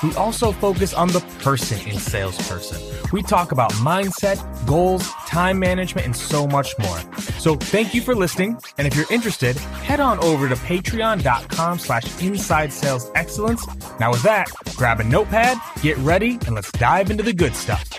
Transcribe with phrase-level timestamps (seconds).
[0.00, 2.80] We also focus on the person in salesperson.
[3.12, 6.98] We talk about mindset, goals, time management, and so much more.
[7.40, 8.60] So thank you for listening.
[8.78, 13.66] And if you're interested, head on over to patreon.com slash inside sales excellence.
[13.98, 17.98] Now with that, grab a notepad, get ready, and let's dive into the good stuff.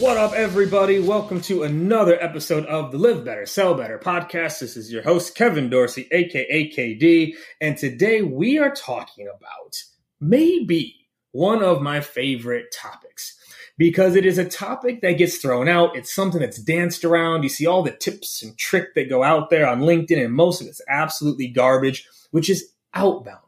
[0.00, 0.98] What up, everybody?
[0.98, 4.58] Welcome to another episode of the Live Better, Sell Better podcast.
[4.60, 9.74] This is your host, Kevin Dorsey, aka KD, and today we are talking about
[10.20, 13.38] maybe one of my favorite topics
[13.78, 15.96] because it is a topic that gets thrown out.
[15.96, 17.44] It's something that's danced around.
[17.44, 20.60] You see all the tips and trick that go out there on LinkedIn, and most
[20.60, 23.38] of it's absolutely garbage, which is outbound.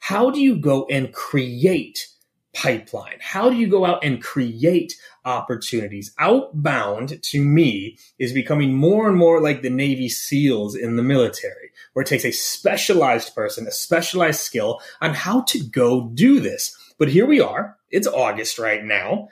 [0.00, 2.06] How do you go and create
[2.54, 3.18] pipeline?
[3.20, 6.14] How do you go out and create opportunities?
[6.18, 11.67] Outbound to me is becoming more and more like the Navy SEALs in the military,
[11.92, 16.76] where it takes a specialized person, a specialized skill on how to go do this.
[16.98, 17.76] But here we are.
[17.90, 19.28] It's August right now.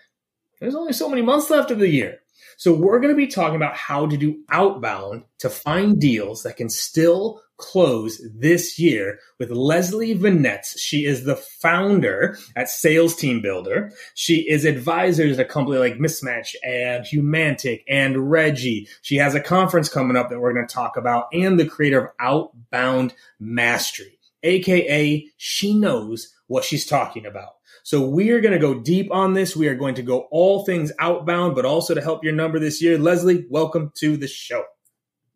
[0.60, 2.20] There's only so many months left of the year.
[2.56, 6.56] So we're going to be talking about how to do outbound to find deals that
[6.56, 10.78] can still close this year with Leslie Venetz.
[10.78, 13.92] She is the founder at Sales Team Builder.
[14.14, 18.88] She is advisor to a company like Mismatch and Humantic and Regie.
[19.02, 22.06] She has a conference coming up that we're going to talk about and the creator
[22.06, 27.50] of Outbound Mastery, aka she knows what she's talking about.
[27.82, 29.54] So we are going to go deep on this.
[29.54, 32.82] We are going to go all things outbound, but also to help your number this
[32.82, 32.98] year.
[32.98, 34.64] Leslie, welcome to the show.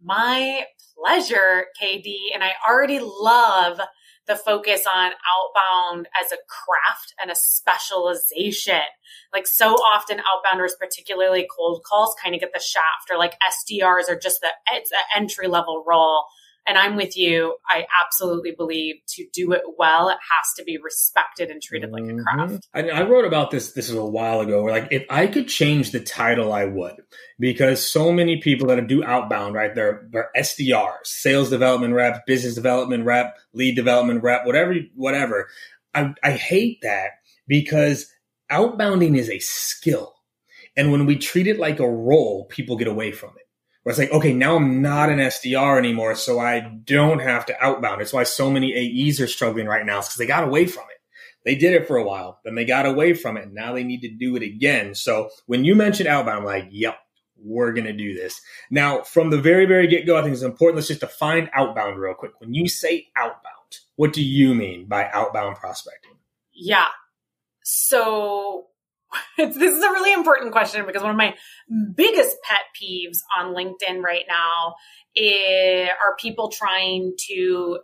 [0.02, 0.64] My
[1.00, 2.14] pleasure, KD.
[2.34, 3.80] And I already love
[4.26, 8.80] the focus on outbound as a craft and a specialization.
[9.32, 14.08] Like so often outbounders, particularly cold calls, kind of get the shaft or like SDRs
[14.08, 16.24] are just the, it's an entry level role.
[16.66, 17.56] And I'm with you.
[17.68, 22.04] I absolutely believe to do it well, it has to be respected and treated like
[22.04, 22.22] a mm-hmm.
[22.22, 22.68] craft.
[22.74, 23.72] I, I wrote about this.
[23.72, 24.62] This is a while ago.
[24.62, 26.96] Where like, if I could change the title, I would,
[27.38, 29.74] because so many people that do outbound, right?
[29.74, 35.48] They're they're SDRs, sales development rep, business development rep, lead development rep, whatever, whatever.
[35.94, 37.10] I, I hate that
[37.48, 38.06] because
[38.52, 40.14] outbounding is a skill,
[40.76, 43.39] and when we treat it like a role, people get away from it
[43.82, 47.64] where it's like, okay, now I'm not an SDR anymore, so I don't have to
[47.64, 48.02] outbound.
[48.02, 50.98] It's why so many AEs are struggling right now, because they got away from it.
[51.44, 53.44] They did it for a while, then they got away from it.
[53.44, 54.94] And now they need to do it again.
[54.94, 56.98] So when you mentioned outbound, I'm like, yep,
[57.42, 58.40] we're going to do this.
[58.70, 60.76] Now, from the very, very get go, I think it's important.
[60.76, 62.32] Let's just define outbound real quick.
[62.38, 66.16] When you say outbound, what do you mean by outbound prospecting?
[66.52, 66.88] Yeah.
[67.62, 68.39] So
[69.54, 71.34] this is a really important question because one of my
[71.94, 74.74] biggest pet peeves on LinkedIn right now
[75.14, 77.78] is, are people trying to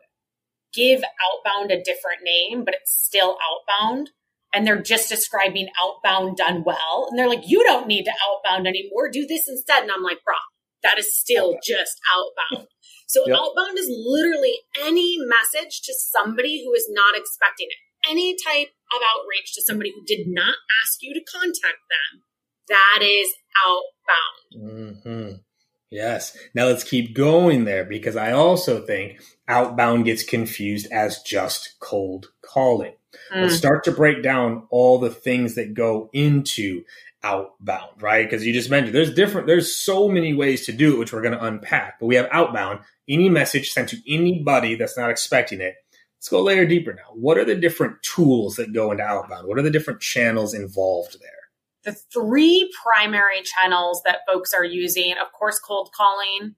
[0.75, 4.11] give outbound a different name, but it's still outbound.
[4.55, 7.08] And they're just describing outbound done well.
[7.08, 9.11] And they're like, you don't need to outbound anymore.
[9.11, 9.82] Do this instead.
[9.82, 10.35] And I'm like, bro,
[10.82, 11.61] that is still okay.
[11.64, 12.69] just outbound.
[13.09, 13.38] So yep.
[13.38, 17.76] outbound is literally any message to somebody who is not expecting it
[18.09, 22.23] any type of outreach to somebody who did not ask you to contact them,
[22.69, 23.29] that is
[23.67, 25.03] outbound.
[25.05, 25.33] Mm-hmm.
[25.91, 26.37] Yes.
[26.55, 32.33] Now let's keep going there because I also think outbound gets confused as just cold
[32.43, 32.94] calling.
[33.33, 33.43] Mm.
[33.43, 36.83] Let's start to break down all the things that go into
[37.23, 38.29] outbound, right?
[38.29, 41.23] Because you just mentioned there's different, there's so many ways to do it, which we're
[41.23, 41.99] going to unpack.
[42.00, 45.75] But we have outbound, any message sent to anybody that's not expecting it.
[46.26, 47.14] Let's go a layer deeper now.
[47.14, 49.46] What are the different tools that go into outbound?
[49.46, 51.31] What are the different channels involved there?
[51.87, 56.56] the three primary channels that folks are using, of course, cold calling,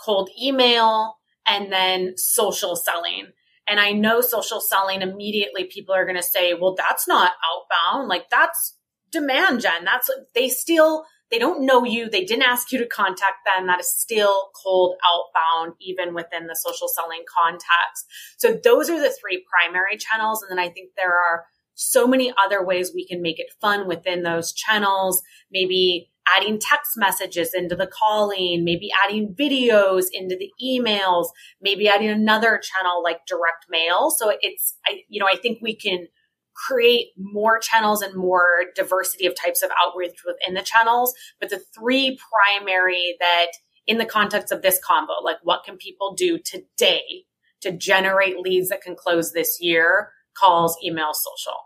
[0.00, 3.26] cold email, and then social selling.
[3.66, 8.08] And I know social selling immediately people are going to say, well, that's not outbound.
[8.08, 8.76] Like that's
[9.10, 9.84] demand gen.
[9.84, 12.10] That's they still, they don't know you.
[12.10, 13.66] They didn't ask you to contact them.
[13.66, 18.06] That is still cold outbound, even within the social selling context.
[18.36, 20.42] So those are the three primary channels.
[20.42, 23.88] And then I think there are so many other ways we can make it fun
[23.88, 25.22] within those channels.
[25.50, 31.28] Maybe adding text messages into the calling, maybe adding videos into the emails,
[31.62, 34.10] maybe adding another channel like direct mail.
[34.10, 36.08] So it's, I, you know, I think we can
[36.54, 41.14] create more channels and more diversity of types of outreach within the channels.
[41.40, 42.18] But the three
[42.58, 43.52] primary that
[43.86, 47.24] in the context of this combo, like what can people do today
[47.60, 50.10] to generate leads that can close this year?
[50.34, 51.58] calls, email, social.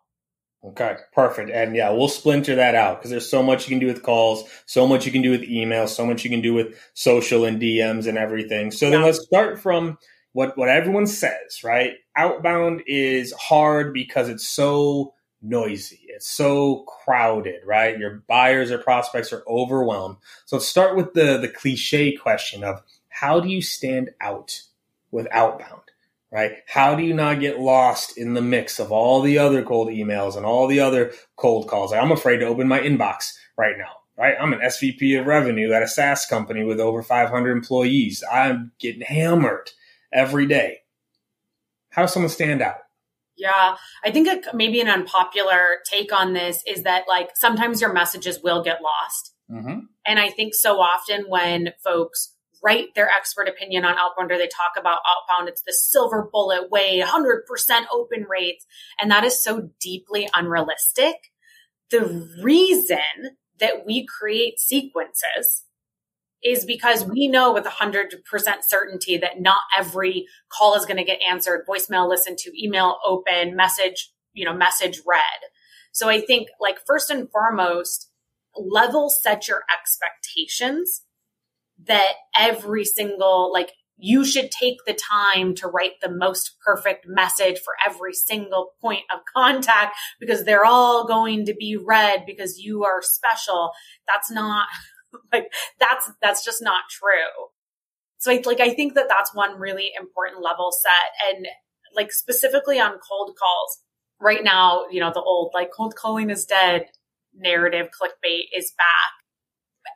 [0.65, 1.51] Okay, perfect.
[1.51, 4.49] And yeah, we'll splinter that out because there's so much you can do with calls,
[4.67, 7.61] so much you can do with email, so much you can do with social and
[7.61, 8.73] DMs and everything.
[8.73, 9.99] So then let's start from
[10.37, 11.95] what what everyone says, right?
[12.15, 16.01] Outbound is hard because it's so noisy.
[16.09, 17.99] It's so crowded, right?
[17.99, 20.19] Your buyers or prospects are overwhelmed.
[20.45, 24.61] So let's start with the the cliche question of how do you stand out
[25.11, 25.81] with outbound?
[26.31, 26.57] right?
[26.67, 30.37] How do you not get lost in the mix of all the other cold emails
[30.37, 31.95] and all the other cold calls?
[31.95, 34.35] I'm afraid to open my inbox right now, right?
[34.39, 38.23] I'm an SVP of revenue at a SaaS company with over 500 employees.
[38.31, 39.71] I'm getting hammered
[40.13, 40.79] every day.
[41.91, 42.77] How does someone stand out?
[43.37, 47.93] Yeah, I think a, maybe an unpopular take on this is that like sometimes your
[47.93, 49.35] messages will get lost.
[49.51, 49.81] Mm-hmm.
[50.07, 54.49] And I think so often when folks write their expert opinion on outbound or they
[54.49, 55.49] talk about outbound.
[55.49, 57.41] It's the silver bullet way, 100%
[57.93, 58.67] open rates.
[59.01, 61.17] And that is so deeply unrealistic.
[61.91, 65.66] The reason that we create sequences
[66.47, 68.21] is because we know with 100%
[68.67, 73.57] certainty that not every call is going to get answered, voicemail listened to, email open,
[73.57, 75.21] message, you know, message read.
[75.93, 78.11] So I think like first and foremost,
[78.57, 81.03] level set your expectations
[81.87, 87.59] that every single, like, you should take the time to write the most perfect message
[87.59, 92.85] for every single point of contact because they're all going to be read because you
[92.85, 93.73] are special.
[94.07, 94.69] That's not
[95.33, 97.49] like, that's, that's just not true.
[98.19, 101.35] So I, like, I think that that's one really important level set.
[101.35, 101.47] And
[101.95, 103.79] like specifically on cold calls
[104.21, 106.87] right now, you know, the old like cold calling is dead
[107.35, 109.13] narrative clickbait is back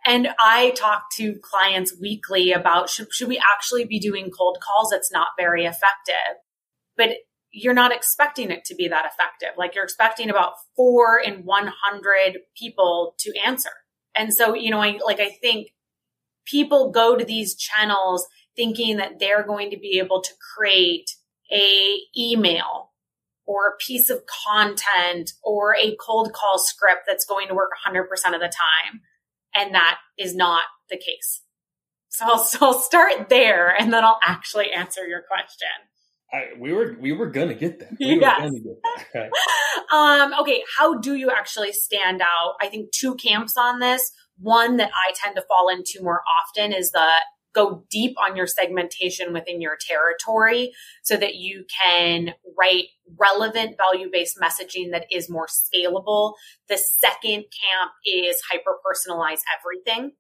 [0.07, 4.93] and I talk to clients weekly about should, should we actually be doing cold calls?
[4.93, 6.39] It's not very effective.
[6.97, 7.11] But
[7.53, 9.57] you're not expecting it to be that effective.
[9.59, 13.71] Like you're expecting about four in 100 people to answer.
[14.17, 15.69] And so, you know, I like, I think
[16.45, 18.27] people go to these channels
[18.57, 21.11] thinking that they're going to be able to create
[21.53, 22.91] a email
[23.47, 28.03] or a piece of content or a cold call script that's going to work 100%
[28.35, 29.01] of the time.
[29.55, 31.43] And that is not the case.
[32.09, 35.69] So I'll, so I'll start there and then I'll actually answer your question.
[36.33, 37.91] I, we were we were gonna get there.
[37.99, 38.51] We yes.
[39.15, 39.31] Get
[39.93, 42.55] um, okay, how do you actually stand out?
[42.61, 44.13] I think two camps on this.
[44.39, 47.07] One that I tend to fall into more often is the
[47.53, 50.73] go deep on your segmentation within your territory
[51.03, 52.85] so that you can write
[53.19, 56.35] relevant value based messaging that is more scalable.
[56.69, 60.13] The second camp is hyper personalize everything.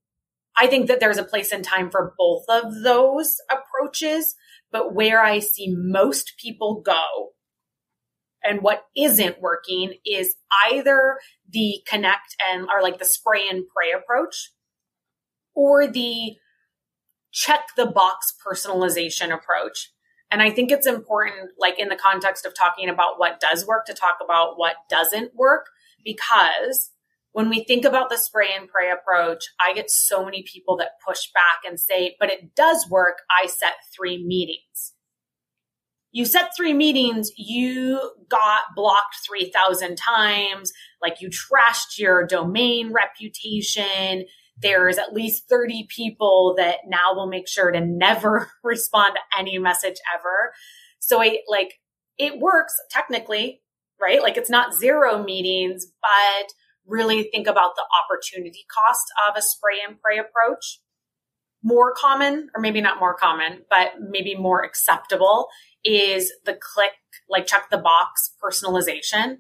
[0.59, 4.35] I think that there's a place and time for both of those approaches,
[4.73, 7.31] but where I see most people go
[8.43, 10.35] and what isn't working is
[10.71, 14.53] either the connect and or like the spray and pray approach
[15.55, 16.37] or the
[17.33, 19.93] check the box personalization approach.
[20.31, 23.85] And I think it's important, like in the context of talking about what does work,
[23.87, 25.67] to talk about what doesn't work,
[26.05, 26.91] because
[27.33, 30.99] when we think about the spray and pray approach, I get so many people that
[31.07, 33.19] push back and say, but it does work.
[33.31, 34.95] I set three meetings.
[36.13, 44.25] You set three meetings, you got blocked 3,000 times, like you trashed your domain reputation,
[44.61, 49.59] there's at least 30 people that now will make sure to never respond to any
[49.59, 50.53] message ever.
[50.99, 51.75] So I like
[52.19, 53.63] it works technically,
[54.01, 54.23] right?
[54.23, 56.53] Like it's not zero meetings, but
[56.91, 60.81] really think about the opportunity cost of a spray and pray approach.
[61.63, 65.49] More common, or maybe not more common, but maybe more acceptable
[65.85, 66.93] is the click,
[67.29, 69.39] like check the box personalization.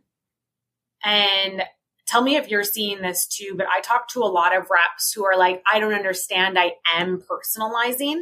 [1.03, 1.63] And
[2.07, 5.13] tell me if you're seeing this too, but I talk to a lot of reps
[5.15, 6.59] who are like, I don't understand.
[6.59, 8.21] I am personalizing.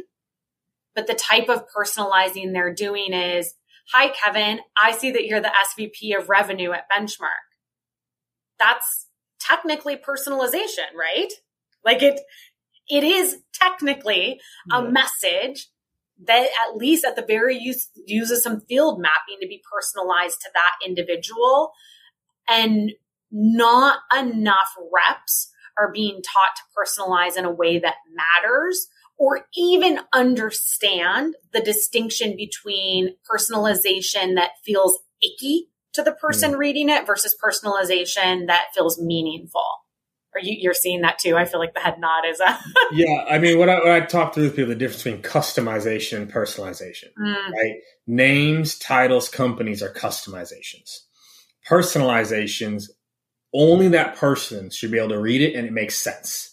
[0.95, 3.53] But the type of personalizing they're doing is,
[3.91, 4.59] Hi, Kevin.
[4.79, 7.49] I see that you're the SVP of revenue at Benchmark.
[8.59, 9.07] That's
[9.49, 11.31] technically personalization, right?
[11.83, 12.19] Like it,
[12.89, 14.39] it is technically
[14.71, 14.89] a yeah.
[14.89, 15.67] message
[16.25, 20.49] that at least at the very use uses some field mapping to be personalized to
[20.53, 21.71] that individual
[22.47, 22.91] and
[23.31, 28.87] not enough reps are being taught to personalize in a way that matters
[29.17, 36.57] or even understand the distinction between personalization that feels icky to the person mm.
[36.57, 39.63] reading it versus personalization that feels meaningful.
[40.35, 41.35] Are you you're seeing that too?
[41.35, 42.59] I feel like the head nod is a
[42.91, 43.25] yeah.
[43.29, 46.31] I mean, what I, when I talk through with people, the difference between customization and
[46.31, 47.51] personalization, mm.
[47.51, 47.75] right?
[48.05, 50.99] Names, titles, companies are customizations.
[51.67, 52.89] Personalizations,
[53.53, 56.48] only that person should be able to read it and it makes sense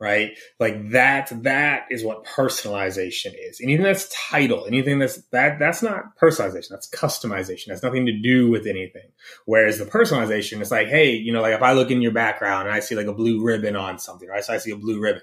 [0.00, 0.36] right?
[0.58, 3.60] Like that, that is what personalization is.
[3.62, 6.70] Anything that's title, anything that's that, that's not personalization.
[6.70, 7.66] That's customization.
[7.66, 9.10] That's nothing to do with anything.
[9.44, 12.66] Whereas the personalization is like, hey, you know, like if I look in your background
[12.66, 14.42] and I see like a blue ribbon on something, right?
[14.42, 15.22] So I see a blue ribbon.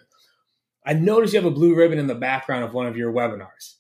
[0.86, 3.74] I notice you have a blue ribbon in the background of one of your webinars.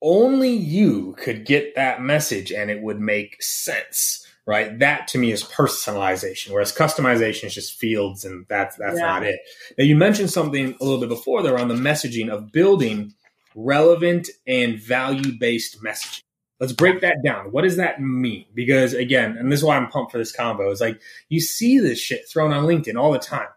[0.00, 4.78] Only you could get that message and it would make sense right?
[4.78, 9.06] That to me is personalization, whereas customization is just fields, and that's that's yeah.
[9.06, 9.40] not it.
[9.78, 13.14] Now you mentioned something a little bit before there on the messaging of building
[13.54, 16.22] relevant and value based messaging.
[16.60, 17.50] Let's break that down.
[17.50, 18.46] What does that mean?
[18.54, 21.78] Because again, and this is why I'm pumped for this combo, is like you see
[21.78, 23.48] this shit thrown on LinkedIn all the time.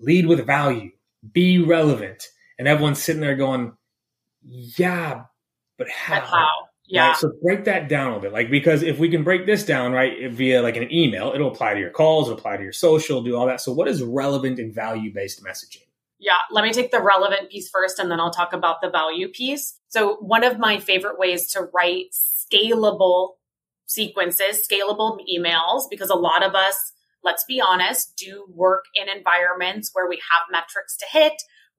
[0.00, 0.90] Lead with value,
[1.32, 2.28] be relevant.
[2.58, 3.72] And everyone's sitting there going,
[4.42, 5.24] Yeah,
[5.78, 6.20] but how?
[6.20, 6.48] But how?
[6.92, 7.08] Yeah.
[7.08, 7.16] Right?
[7.16, 8.32] So break that down a little bit.
[8.34, 11.72] Like, because if we can break this down, right, via like an email, it'll apply
[11.72, 13.62] to your calls, it'll apply to your social, do all that.
[13.62, 15.86] So what is relevant and value based messaging?
[16.18, 19.28] Yeah, let me take the relevant piece first and then I'll talk about the value
[19.28, 19.78] piece.
[19.88, 23.30] So, one of my favorite ways to write scalable
[23.86, 26.92] sequences, scalable emails, because a lot of us,
[27.24, 31.32] let's be honest, do work in environments where we have metrics to hit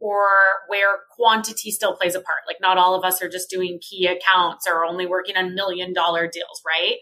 [0.03, 0.27] or
[0.67, 2.39] where quantity still plays a part.
[2.45, 5.93] Like not all of us are just doing key accounts or only working on million
[5.93, 6.97] dollar deals, right?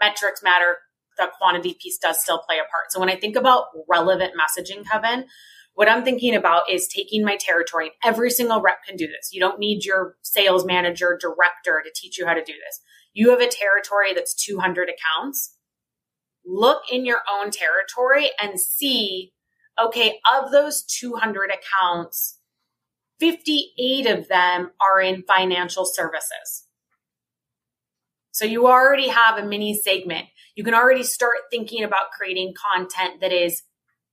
[0.00, 0.78] Metrics matter.
[1.18, 2.90] The quantity piece does still play a part.
[2.90, 5.26] So when I think about relevant messaging, Kevin,
[5.74, 7.90] what I'm thinking about is taking my territory.
[8.02, 9.28] Every single rep can do this.
[9.32, 12.80] You don't need your sales manager, director to teach you how to do this.
[13.12, 15.54] You have a territory that's 200 accounts.
[16.46, 19.34] Look in your own territory and see
[19.80, 22.38] okay, of those 200 accounts,
[23.20, 26.66] 58 of them are in financial services.
[28.32, 30.26] So you already have a mini segment.
[30.56, 33.62] You can already start thinking about creating content that is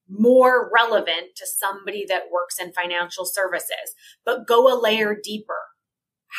[0.07, 5.59] more relevant to somebody that works in financial services, but go a layer deeper.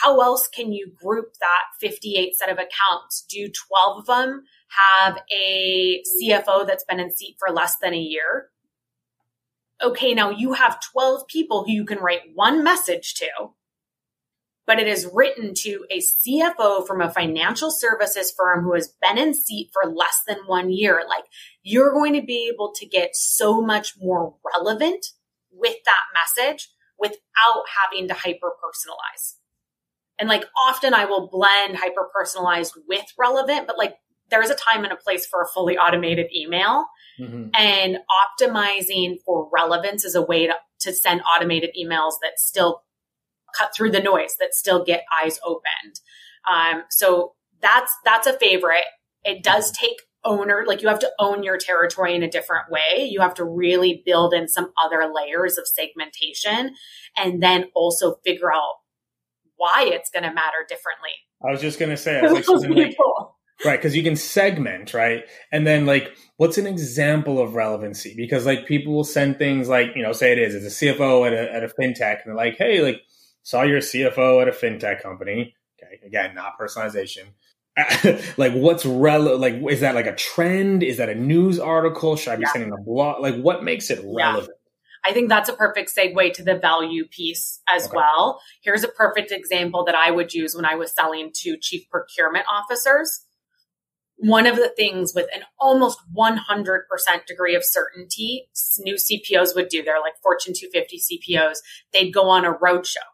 [0.02, 3.25] How else can you group that 58 set of accounts?
[3.28, 7.99] Do 12 of them have a CFO that's been in seat for less than a
[7.99, 8.50] year?
[9.85, 13.29] Okay, now you have 12 people who you can write one message to,
[14.67, 19.19] but it is written to a CFO from a financial services firm who has been
[19.19, 21.03] in seat for less than one year.
[21.09, 21.25] Like
[21.62, 25.07] you're going to be able to get so much more relevant
[25.53, 29.35] with that message without having to hyper personalize.
[30.19, 33.95] And like often I will blend hyper personalized with relevant, but like
[34.31, 36.87] there is a time and a place for a fully automated email.
[37.21, 37.50] Mm-hmm.
[37.54, 37.99] And
[38.40, 42.83] optimizing for relevance is a way to, to send automated emails that still
[43.57, 46.00] cut through the noise, that still get eyes opened.
[46.50, 48.85] Um, so that's that's a favorite.
[49.25, 53.07] It does take owner, like you have to own your territory in a different way.
[53.09, 56.75] You have to really build in some other layers of segmentation
[57.16, 58.76] and then also figure out
[59.57, 61.11] why it's going to matter differently.
[61.47, 62.97] I was just going to say, I was like,
[63.64, 65.25] Right, because you can segment, right?
[65.52, 68.14] And then like what's an example of relevancy?
[68.16, 71.26] Because like people will send things like, you know, say it is, it's a CFO
[71.26, 73.00] at a, at a fintech, and they're like, hey, like
[73.42, 75.54] saw your CFO at a fintech company.
[75.83, 77.26] Okay, again, not personalization.
[78.37, 79.40] like what's relevant?
[79.40, 80.83] Like is that like a trend?
[80.83, 82.16] Is that a news article?
[82.16, 82.52] Should I be yeah.
[82.52, 83.21] sending a blog?
[83.21, 84.52] Like what makes it relevant?
[85.04, 87.97] I think that's a perfect segue to the value piece as Okay.
[87.97, 88.40] well.
[88.62, 92.47] Here's a perfect example that I would use when I was selling to chief procurement
[92.50, 93.26] officers.
[94.16, 96.38] One of the things with an almost 100%
[97.26, 101.59] degree of certainty new CPOs would do, they're like Fortune 250 CPOs,
[101.92, 103.09] they'd go on a roadshow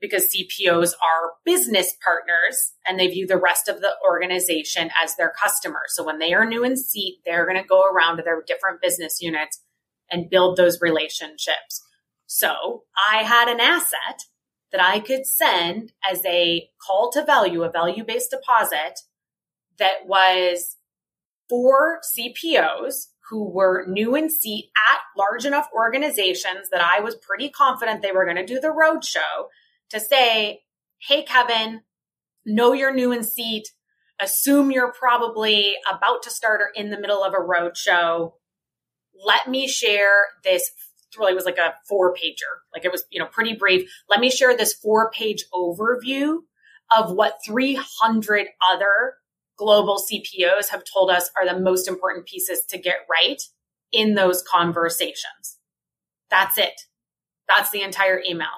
[0.00, 5.32] because CPOs are business partners and they view the rest of the organization as their
[5.42, 5.94] customers.
[5.94, 8.80] So when they are new in seat, they're going to go around to their different
[8.82, 9.62] business units
[10.10, 11.82] and build those relationships.
[12.26, 14.24] So I had an asset
[14.72, 19.00] that I could send as a call to value, a value based deposit
[19.78, 20.76] that was
[21.48, 27.48] four CPOs who were new in seat at large enough organizations that I was pretty
[27.50, 29.46] confident they were going to do the roadshow
[29.90, 30.62] to say,
[30.98, 31.82] Hey, Kevin,
[32.44, 33.68] know you're new in seat.
[34.20, 38.32] Assume you're probably about to start or in the middle of a roadshow.
[39.24, 40.70] Let me share this.
[41.18, 42.60] Really was like a four pager.
[42.74, 43.90] Like it was, you know, pretty brief.
[44.08, 46.38] Let me share this four page overview
[46.96, 49.14] of what 300 other
[49.56, 53.40] global CPOs have told us are the most important pieces to get right
[53.92, 55.58] in those conversations.
[56.30, 56.82] That's it.
[57.48, 58.48] That's the entire email.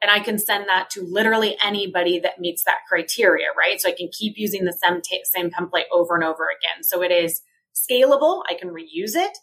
[0.00, 3.80] And I can send that to literally anybody that meets that criteria, right?
[3.80, 6.84] So I can keep using the same, ta- same template over and over again.
[6.84, 7.40] So it is
[7.74, 8.42] scalable.
[8.48, 9.36] I can reuse it.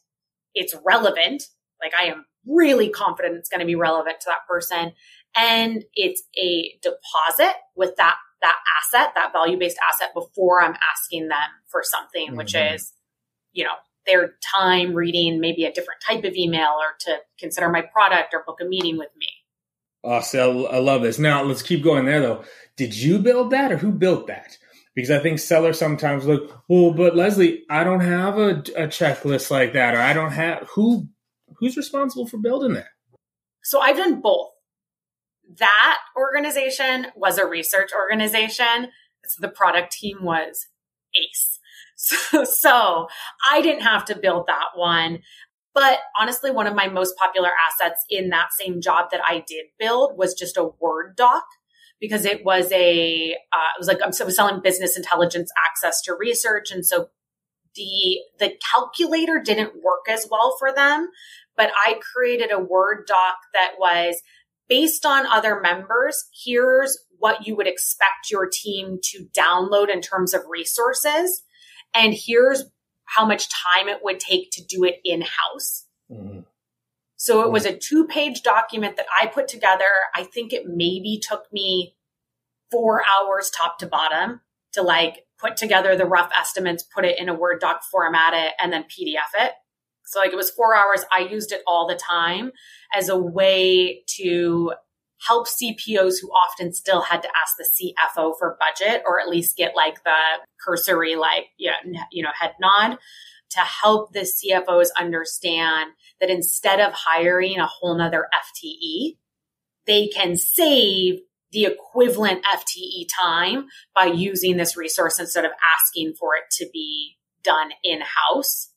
[0.53, 1.43] It's relevant.
[1.81, 4.93] Like I am really confident it's going to be relevant to that person.
[5.35, 8.15] And it's a deposit with that,
[8.45, 12.75] that asset, that value based asset before I'm asking them for something, which Mhm.
[12.75, 12.93] is,
[13.53, 13.75] you know,
[14.05, 18.43] their time reading maybe a different type of email or to consider my product or
[18.45, 19.29] book a meeting with me.
[20.03, 21.17] Oh, so I love this.
[21.17, 22.43] Now let's keep going there though.
[22.77, 24.57] Did you build that or who built that?
[24.93, 29.49] Because I think sellers sometimes look, well, but Leslie, I don't have a, a checklist
[29.49, 31.07] like that, or I don't have who
[31.57, 32.89] who's responsible for building that.
[33.63, 34.51] So I've done both.
[35.57, 38.89] That organization was a research organization.
[39.25, 40.67] So the product team was
[41.15, 41.59] ace.
[41.97, 43.07] So, so
[43.49, 45.19] I didn't have to build that one.
[45.73, 49.65] But honestly, one of my most popular assets in that same job that I did
[49.77, 51.43] build was just a Word doc
[51.99, 55.51] because it was a, uh, it was like, I'm so I was selling business intelligence
[55.67, 56.71] access to research.
[56.71, 57.09] And so
[57.75, 61.09] the, the calculator didn't work as well for them,
[61.57, 64.21] but I created a Word doc that was
[64.67, 66.25] based on other members.
[66.43, 71.43] Here's what you would expect your team to download in terms of resources.
[71.93, 72.65] And here's
[73.05, 75.85] how much time it would take to do it in house.
[76.11, 76.45] Mhm.
[77.15, 79.89] So it was a two page document that I put together.
[80.13, 81.95] I think it maybe took me
[82.71, 84.41] four hours top to bottom
[84.73, 88.53] to like put together the rough estimates, put it in a Word doc, format it,
[88.59, 89.53] and then PDF it.
[90.05, 91.03] So like it was four hours.
[91.11, 92.51] I used it all the time
[92.93, 94.73] as a way to
[95.25, 99.57] help CPOs who often still had to ask the CFO for budget or at least
[99.57, 100.17] get like the
[100.63, 101.75] cursory, like, yeah,
[102.11, 102.97] you know, head nod
[103.51, 109.17] to help the CFOs understand that instead of hiring a whole nother FTE,
[109.87, 111.19] they can save
[111.51, 117.17] the equivalent FTE time by using this resource instead of asking for it to be
[117.43, 118.71] done in house.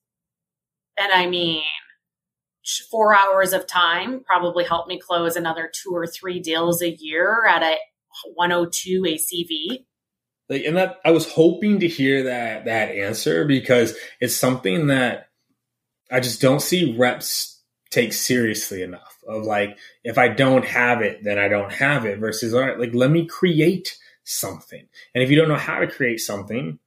[0.98, 1.62] And I mean,
[2.90, 7.46] four hours of time probably helped me close another two or three deals a year
[7.46, 7.76] at a
[8.34, 9.84] 102 ACV.
[10.48, 15.28] Like, and that I was hoping to hear that that answer because it's something that
[16.11, 19.18] I just don't see reps take seriously enough.
[19.28, 22.18] Of like, if I don't have it, then I don't have it.
[22.18, 24.87] Versus, all right, like let me create something.
[25.14, 26.78] And if you don't know how to create something,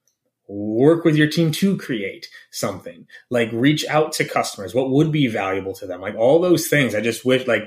[0.52, 3.08] work with your team to create something.
[3.30, 4.76] Like reach out to customers.
[4.76, 6.02] What would be valuable to them?
[6.02, 6.94] Like all those things.
[6.94, 7.66] I just wish like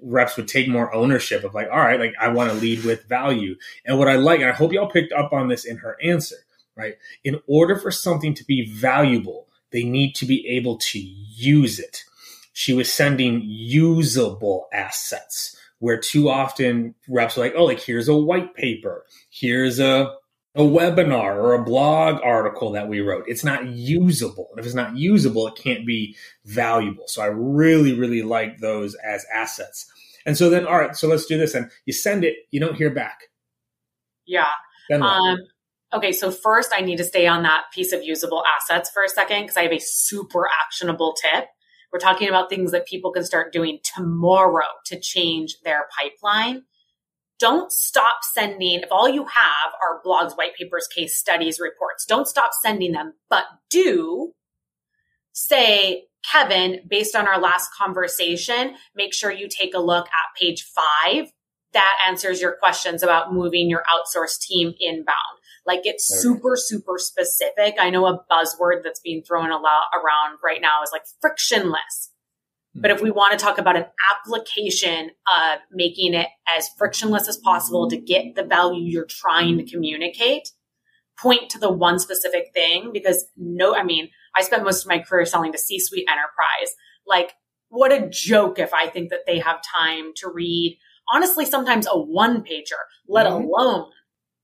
[0.00, 3.08] reps would take more ownership of like, all right, like I want to lead with
[3.08, 3.56] value.
[3.84, 6.36] And what I like, and I hope y'all picked up on this in her answer,
[6.76, 6.94] right?
[7.24, 12.04] In order for something to be valuable, they need to be able to use it.
[12.52, 18.16] She was sending usable assets where too often reps are like, oh, like here's a
[18.16, 20.14] white paper, here's a
[20.56, 23.24] a webinar or a blog article that we wrote.
[23.28, 24.48] It's not usable.
[24.50, 27.04] And if it's not usable, it can't be valuable.
[27.06, 29.86] So I really, really like those as assets.
[30.26, 31.54] And so then, all right, so let's do this.
[31.54, 33.20] And you send it, you don't hear back.
[34.26, 34.50] Yeah.
[34.92, 35.38] Um,
[35.92, 39.08] okay, so first I need to stay on that piece of usable assets for a
[39.08, 41.46] second because I have a super actionable tip.
[41.92, 46.62] We're talking about things that people can start doing tomorrow to change their pipeline.
[47.40, 52.28] Don't stop sending, if all you have are blogs, white papers, case studies, reports, don't
[52.28, 54.32] stop sending them, but do
[55.32, 60.64] say, Kevin, based on our last conversation, make sure you take a look at page
[60.64, 61.32] five.
[61.72, 65.16] That answers your questions about moving your outsourced team inbound.
[65.66, 67.76] Like it's super, super specific.
[67.80, 72.09] I know a buzzword that's being thrown a lot around right now is like frictionless.
[72.74, 77.36] But if we want to talk about an application of making it as frictionless as
[77.36, 80.52] possible to get the value you're trying to communicate,
[81.18, 85.00] point to the one specific thing because no, I mean, I spent most of my
[85.00, 86.74] career selling to C suite enterprise.
[87.06, 87.32] Like,
[87.68, 90.78] what a joke if I think that they have time to read,
[91.12, 93.44] honestly, sometimes a one pager, let mm-hmm.
[93.44, 93.90] alone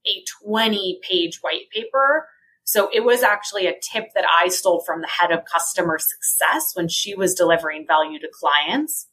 [0.07, 2.29] a 20 page white paper
[2.67, 6.73] so it was actually a tip that I stole from the head of customer success
[6.75, 9.07] when she was delivering value to clients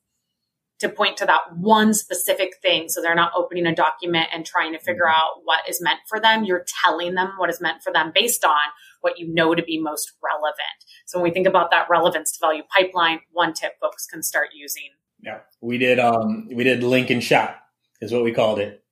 [0.80, 2.90] to point to that one specific thing.
[2.90, 5.38] So they're not opening a document and trying to figure mm-hmm.
[5.38, 6.44] out what is meant for them.
[6.44, 8.60] You're telling them what is meant for them based on
[9.02, 10.58] what you know to be most relevant.
[11.06, 14.48] So when we think about that relevance to value pipeline, one tip folks can start
[14.56, 14.90] using.
[15.22, 15.42] Yeah.
[15.62, 17.58] We did, um, we did link and shot
[18.02, 18.84] is what we called it.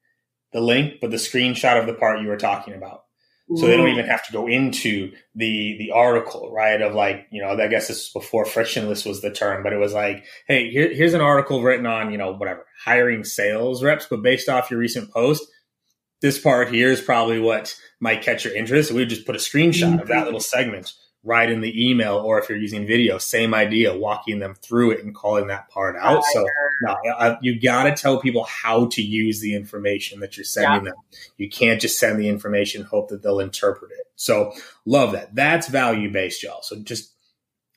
[0.54, 3.06] The link, but the screenshot of the part you were talking about.
[3.56, 6.82] So they don't even have to go into the the article, right?
[6.82, 9.78] Of like, you know, I guess this was before frictionless was the term, but it
[9.78, 14.08] was like, hey, here, here's an article written on, you know, whatever, hiring sales reps,
[14.10, 15.44] but based off your recent post,
[16.22, 18.90] this part here is probably what might catch your interest.
[18.90, 20.00] So we just put a screenshot mm-hmm.
[20.00, 23.95] of that little segment right in the email, or if you're using video, same idea,
[23.95, 26.23] walking them through it and calling that part out.
[26.25, 26.45] So
[26.81, 30.86] no, I, you got to tell people how to use the information that you're sending
[30.86, 30.91] yeah.
[30.91, 30.95] them.
[31.38, 34.07] You can't just send the information, hope that they'll interpret it.
[34.15, 34.53] So
[34.86, 35.36] love that.
[35.36, 36.63] That's value based, y'all.
[36.63, 37.13] So just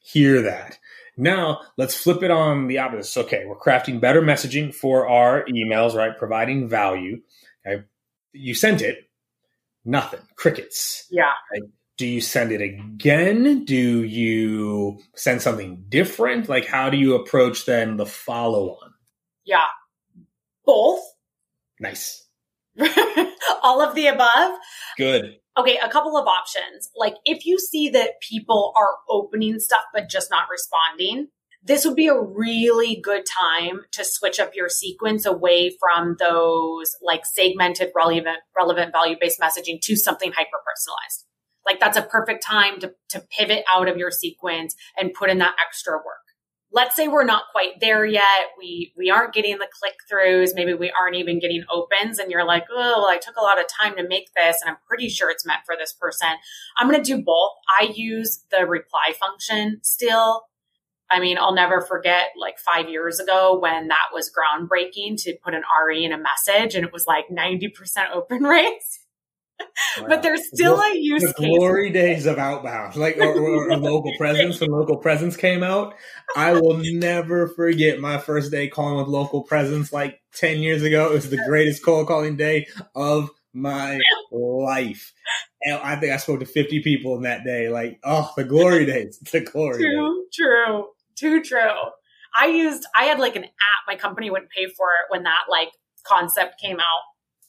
[0.01, 0.79] hear that.
[1.17, 3.27] Now let's flip it on the opposite.
[3.27, 6.17] Okay, we're crafting better messaging for our emails, right?
[6.17, 7.21] Providing value.
[7.67, 7.85] Okay.
[8.33, 9.09] You sent it,
[9.85, 11.07] nothing, crickets.
[11.11, 11.31] Yeah.
[11.53, 11.63] Right?
[11.97, 13.65] Do you send it again?
[13.65, 16.49] Do you send something different?
[16.49, 18.95] Like, how do you approach then the follow on?
[19.45, 19.67] Yeah,
[20.65, 21.01] both.
[21.81, 22.25] Nice.
[23.63, 24.59] All of the above.
[24.97, 25.39] Good.
[25.59, 26.89] Okay, a couple of options.
[26.97, 31.29] Like, if you see that people are opening stuff but just not responding,
[31.65, 36.95] this would be a really good time to switch up your sequence away from those
[37.03, 41.27] like segmented relevant relevant value based messaging to something hyper personalized
[41.67, 45.39] like that's a perfect time to, to pivot out of your sequence and put in
[45.39, 46.05] that extra work.
[46.73, 48.51] Let's say we're not quite there yet.
[48.59, 50.57] We, we aren't getting the click throughs.
[50.57, 53.61] Maybe we aren't even getting opens and you're like, oh, well, I took a lot
[53.61, 56.29] of time to make this and I'm pretty sure it's meant for this person.
[56.77, 57.53] I'm going to do both.
[57.79, 60.47] I use the reply function still.
[61.11, 65.55] I mean, I'll never forget like five years ago when that was groundbreaking to put
[65.55, 67.71] an RE in a message and it was like 90%
[68.13, 69.04] open rates.
[70.01, 70.07] Wow.
[70.09, 71.47] but there's still a use the case.
[71.47, 75.95] glory days of outbound, like or, or, or local presence when local presence came out.
[76.37, 81.07] I will never forget my first day calling with local presence like ten years ago.
[81.07, 84.01] It was the greatest cold calling day of my
[84.33, 85.13] life.
[85.63, 87.69] And I think I spoke to 50 people in that day.
[87.69, 89.79] Like, oh, the glory days, the glory.
[89.79, 90.35] Too days.
[90.35, 91.71] true, too true.
[92.37, 93.51] I used, I had like an app.
[93.87, 95.69] My company wouldn't pay for it when that like
[96.05, 97.03] concept came out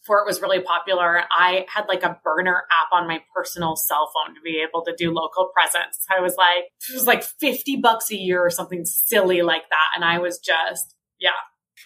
[0.06, 4.12] before it was really popular, I had like a burner app on my personal cell
[4.14, 6.06] phone to be able to do local presence.
[6.16, 9.96] I was like, it was like 50 bucks a year or something silly like that.
[9.96, 11.32] And I was just, yeah.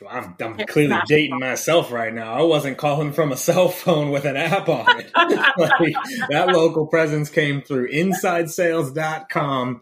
[0.10, 2.34] I'm, I'm clearly dating myself right now.
[2.34, 5.12] I wasn't calling from a cell phone with an app on it.
[5.58, 5.94] like,
[6.30, 9.82] that local presence came through insidesales.com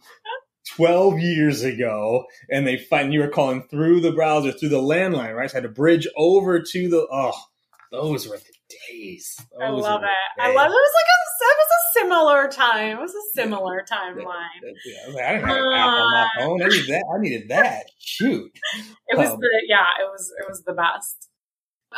[0.76, 5.34] 12 years ago and they find you were calling through the browser through the landline
[5.34, 7.32] right so I had to bridge over to the oh
[7.92, 8.58] those were the
[8.90, 9.36] days.
[9.52, 10.42] Those I love it.
[10.42, 10.70] I love it.
[10.70, 12.98] It was like a, it was a similar time.
[12.98, 14.26] It was a similar timeline.
[14.86, 16.62] Yeah, I, like, I didn't have app on my phone.
[16.62, 17.04] I needed that.
[17.14, 17.84] I needed that.
[18.00, 18.52] Shoot.
[19.10, 19.86] It was um, the yeah.
[20.02, 21.30] It was it was the best.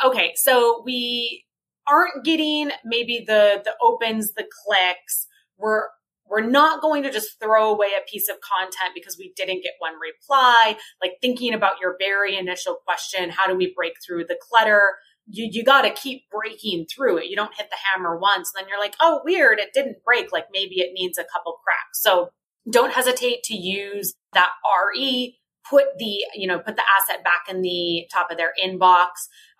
[0.04, 1.44] Okay, so we
[1.88, 5.26] aren't getting maybe the the opens, the clicks.
[5.58, 5.84] We're
[6.30, 9.72] we're not going to just throw away a piece of content because we didn't get
[9.80, 10.76] one reply.
[11.02, 14.82] Like thinking about your very initial question, how do we break through the clutter?
[15.30, 17.26] You, you got to keep breaking through it.
[17.26, 20.32] You don't hit the hammer once, then you're like, oh, weird, it didn't break.
[20.32, 22.02] Like maybe it needs a couple cracks.
[22.02, 22.30] So
[22.70, 24.50] don't hesitate to use that
[24.94, 25.36] RE.
[25.68, 29.08] Put the, you know, put the asset back in the top of their inbox.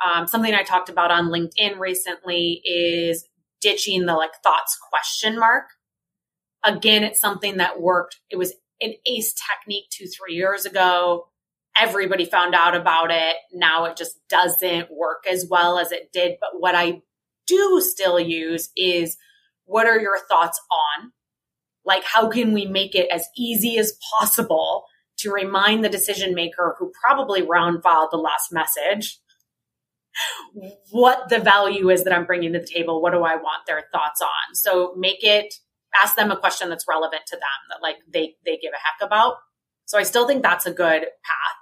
[0.05, 3.29] Um, something I talked about on LinkedIn recently is
[3.61, 5.67] ditching the like thoughts question mark.
[6.65, 8.21] Again, it's something that worked.
[8.29, 11.29] It was an ace technique two, three years ago
[11.79, 13.37] everybody found out about it.
[13.53, 16.37] Now it just doesn't work as well as it did.
[16.41, 17.03] But what I
[17.47, 19.17] do still use is
[19.65, 21.13] what are your thoughts on?
[21.85, 24.85] Like, how can we make it as easy as possible
[25.19, 29.19] to remind the decision maker who probably round filed the last message
[30.91, 33.01] what the value is that I'm bringing to the table.
[33.01, 34.55] What do I want their thoughts on?
[34.55, 35.55] So make it,
[36.03, 39.07] ask them a question that's relevant to them that like they, they give a heck
[39.07, 39.37] about.
[39.87, 41.57] So I still think that's a good path.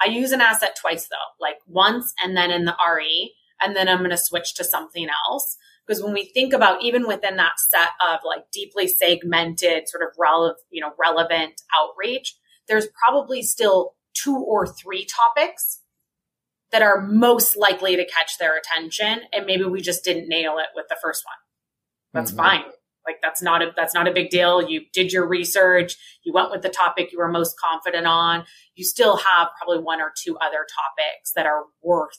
[0.00, 3.88] I use an asset twice though, like once and then in the RE, and then
[3.88, 5.56] I'm going to switch to something else.
[5.86, 10.10] Because when we think about even within that set of like deeply segmented sort of
[10.18, 12.36] relevant, you know, relevant outreach,
[12.68, 15.80] there's probably still two or three topics
[16.70, 19.22] that are most likely to catch their attention.
[19.32, 21.34] And maybe we just didn't nail it with the first one.
[22.12, 22.40] That's mm-hmm.
[22.40, 22.64] fine.
[23.10, 24.62] Like that's not a that's not a big deal.
[24.62, 28.44] You did your research, you went with the topic you were most confident on.
[28.76, 32.18] You still have probably one or two other topics that are worth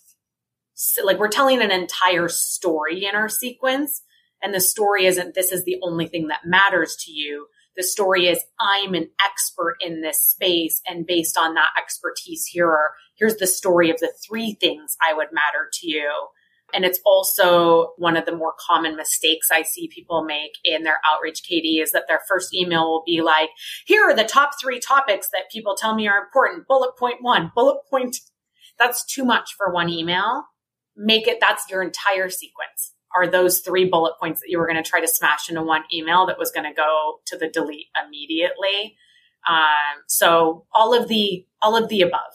[1.04, 4.02] like we're telling an entire story in our sequence
[4.42, 8.28] and the story isn't this is the only thing that matters to you the story
[8.28, 13.36] is i'm an expert in this space and based on that expertise here are here's
[13.36, 16.12] the story of the three things i would matter to you
[16.74, 21.00] and it's also one of the more common mistakes I see people make in their
[21.12, 23.50] outreach KD, is that their first email will be like,
[23.86, 26.68] here are the top three topics that people tell me are important.
[26.68, 28.18] Bullet point one, bullet point.
[28.80, 30.46] That's too much for one email
[30.96, 34.82] make it that's your entire sequence are those three bullet points that you were going
[34.82, 37.88] to try to smash into one email that was going to go to the delete
[38.06, 38.96] immediately
[39.48, 42.34] um, so all of the all of the above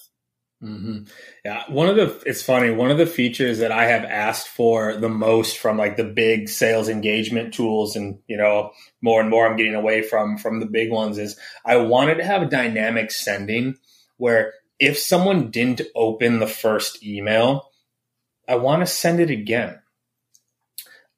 [0.63, 1.05] mm-hmm.
[1.47, 4.97] Yeah one of the it's funny one of the features that i have asked for
[4.97, 9.47] the most from like the big sales engagement tools and you know more and more
[9.47, 13.11] i'm getting away from from the big ones is i wanted to have a dynamic
[13.11, 13.77] sending
[14.17, 17.71] where if someone didn't open the first email
[18.49, 19.81] I want to send it again.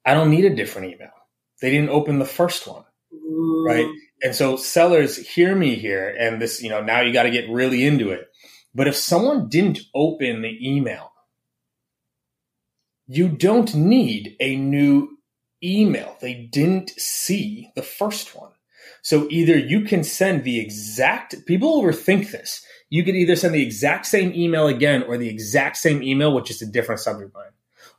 [0.05, 1.11] I don't need a different email.
[1.61, 2.83] They didn't open the first one.
[3.11, 3.85] Right.
[3.85, 3.93] Mm.
[4.23, 7.49] And so sellers hear me here and this, you know, now you got to get
[7.49, 8.28] really into it.
[8.73, 11.11] But if someone didn't open the email,
[13.07, 15.17] you don't need a new
[15.63, 16.17] email.
[16.21, 18.51] They didn't see the first one.
[19.01, 23.61] So either you can send the exact, people overthink this you could either send the
[23.61, 27.51] exact same email again or the exact same email with just a different subject line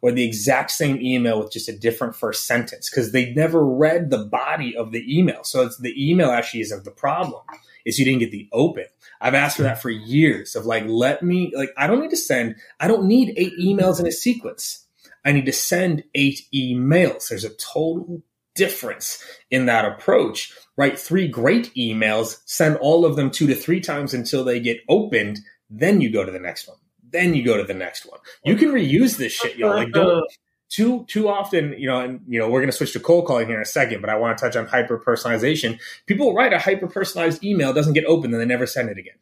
[0.03, 4.11] or the exact same email with just a different first sentence because they never read
[4.11, 5.45] the body of the email.
[5.45, 7.43] So it's the email actually isn't the problem.
[7.85, 8.85] Is you didn't get the open.
[9.21, 12.17] I've asked for that for years of like, let me, like, I don't need to
[12.17, 14.87] send, I don't need eight emails in a sequence.
[15.25, 17.29] I need to send eight emails.
[17.29, 18.23] There's a total
[18.55, 20.53] difference in that approach.
[20.77, 24.81] Write three great emails, send all of them two to three times until they get
[24.89, 25.41] opened.
[25.69, 26.79] Then you go to the next one.
[27.11, 28.21] Then you go to the next one.
[28.45, 29.77] You can reuse this shit, y'all.
[29.77, 30.25] Like don't
[30.71, 33.57] too too often, you know, and you know, we're gonna switch to cold calling here
[33.57, 35.79] in a second, but I want to touch on hyper personalization.
[36.07, 39.17] People write a hyper personalized email, doesn't get opened, and they never send it again.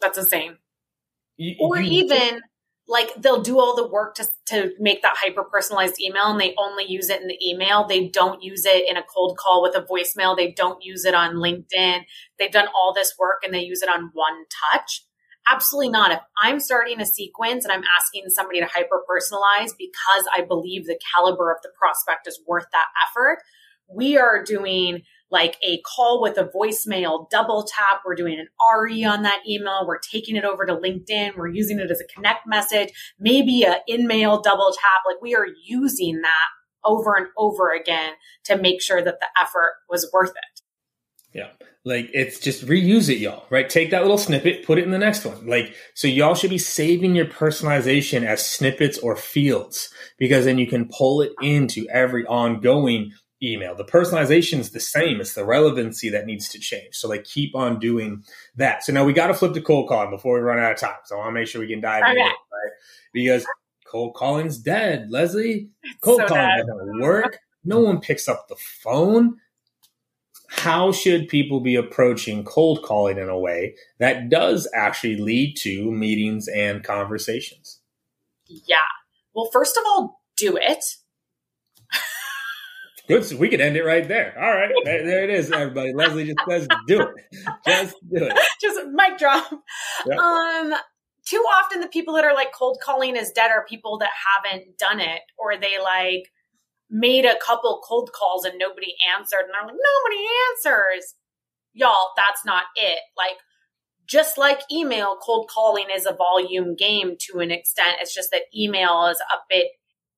[0.00, 0.58] That's insane.
[1.36, 2.40] You, or you, even
[2.86, 6.54] like they'll do all the work to, to make that hyper personalized email and they
[6.58, 7.86] only use it in the email.
[7.86, 10.36] They don't use it in a cold call with a voicemail.
[10.36, 12.02] They don't use it on LinkedIn.
[12.38, 15.06] They've done all this work and they use it on one touch.
[15.50, 16.12] Absolutely not.
[16.12, 20.86] If I'm starting a sequence and I'm asking somebody to hyper personalize because I believe
[20.86, 23.38] the caliber of the prospect is worth that effort,
[23.88, 28.02] we are doing like a call with a voicemail double tap.
[28.06, 29.84] We're doing an RE on that email.
[29.86, 31.36] We're taking it over to LinkedIn.
[31.36, 35.02] We're using it as a connect message, maybe a in-mail double tap.
[35.06, 36.48] Like we are using that
[36.84, 38.12] over and over again
[38.44, 40.60] to make sure that the effort was worth it.
[41.32, 41.48] Yeah.
[41.86, 43.68] Like it's just reuse it, y'all, right?
[43.68, 45.46] Take that little snippet, put it in the next one.
[45.46, 50.66] Like, so y'all should be saving your personalization as snippets or fields because then you
[50.66, 53.74] can pull it into every ongoing email.
[53.74, 55.20] The personalization is the same.
[55.20, 56.94] It's the relevancy that needs to change.
[56.94, 58.24] So like keep on doing
[58.56, 58.82] that.
[58.82, 60.96] So now we got to flip to cold calling before we run out of time.
[61.04, 62.12] So I want to make sure we can dive okay.
[62.12, 62.72] it, right?
[63.12, 63.46] Because
[63.86, 65.68] cold calling's dead, Leslie.
[66.00, 66.66] Cold so calling dead.
[66.66, 67.38] doesn't work.
[67.64, 69.36] No one picks up the phone.
[70.56, 75.90] How should people be approaching cold calling in a way that does actually lead to
[75.90, 77.80] meetings and conversations?
[78.46, 78.76] Yeah.
[79.34, 80.84] Well, first of all, do it
[83.08, 83.24] Good.
[83.24, 84.34] So we could end it right there.
[84.38, 84.72] All right.
[84.84, 85.92] There, there it is, everybody.
[85.92, 87.14] Leslie just says do it.
[87.66, 88.38] Just do it.
[88.60, 89.50] Just mic drop.
[90.06, 90.18] Yep.
[90.18, 90.74] Um,
[91.26, 94.10] too often the people that are like cold calling is dead are people that
[94.44, 96.32] haven't done it or they like
[96.90, 101.14] made a couple cold calls and nobody answered and I'm like, nobody answers.
[101.72, 103.00] Y'all, that's not it.
[103.16, 103.36] Like,
[104.06, 107.96] just like email, cold calling is a volume game to an extent.
[108.00, 109.68] It's just that email is a bit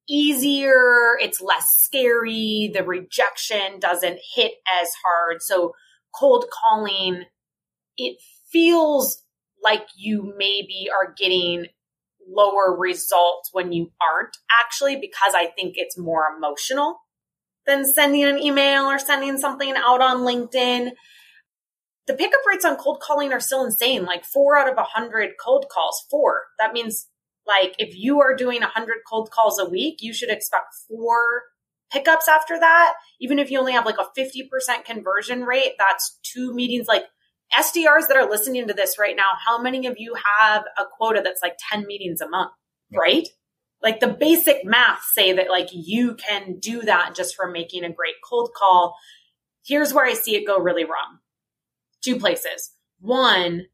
[0.08, 5.42] easier, it's less scary, the rejection doesn't hit as hard.
[5.42, 5.72] So
[6.14, 7.24] cold calling
[7.96, 8.18] it
[8.50, 9.22] feels
[9.62, 11.66] like you maybe are getting
[12.28, 16.98] lower results when you aren't actually because I think it's more emotional
[17.66, 20.92] than sending an email or sending something out on LinkedIn.
[22.06, 24.04] The pickup rates on cold calling are still insane.
[24.04, 26.44] Like four out of a hundred cold calls, four.
[26.58, 27.08] That means
[27.46, 31.42] like if you are doing a hundred cold calls a week, you should expect four
[31.90, 32.94] pickups after that.
[33.20, 36.86] Even if you only have like a 50% conversion rate, that's two meetings.
[36.86, 37.04] Like
[37.54, 41.20] SDRs that are listening to this right now, how many of you have a quota
[41.22, 42.52] that's like 10 meetings a month,
[42.92, 43.28] right?
[43.82, 47.92] Like the basic math say that like you can do that just from making a
[47.92, 48.96] great cold call.
[49.64, 51.18] Here's where I see it go really wrong.
[52.02, 52.72] Two places.
[53.00, 53.66] One,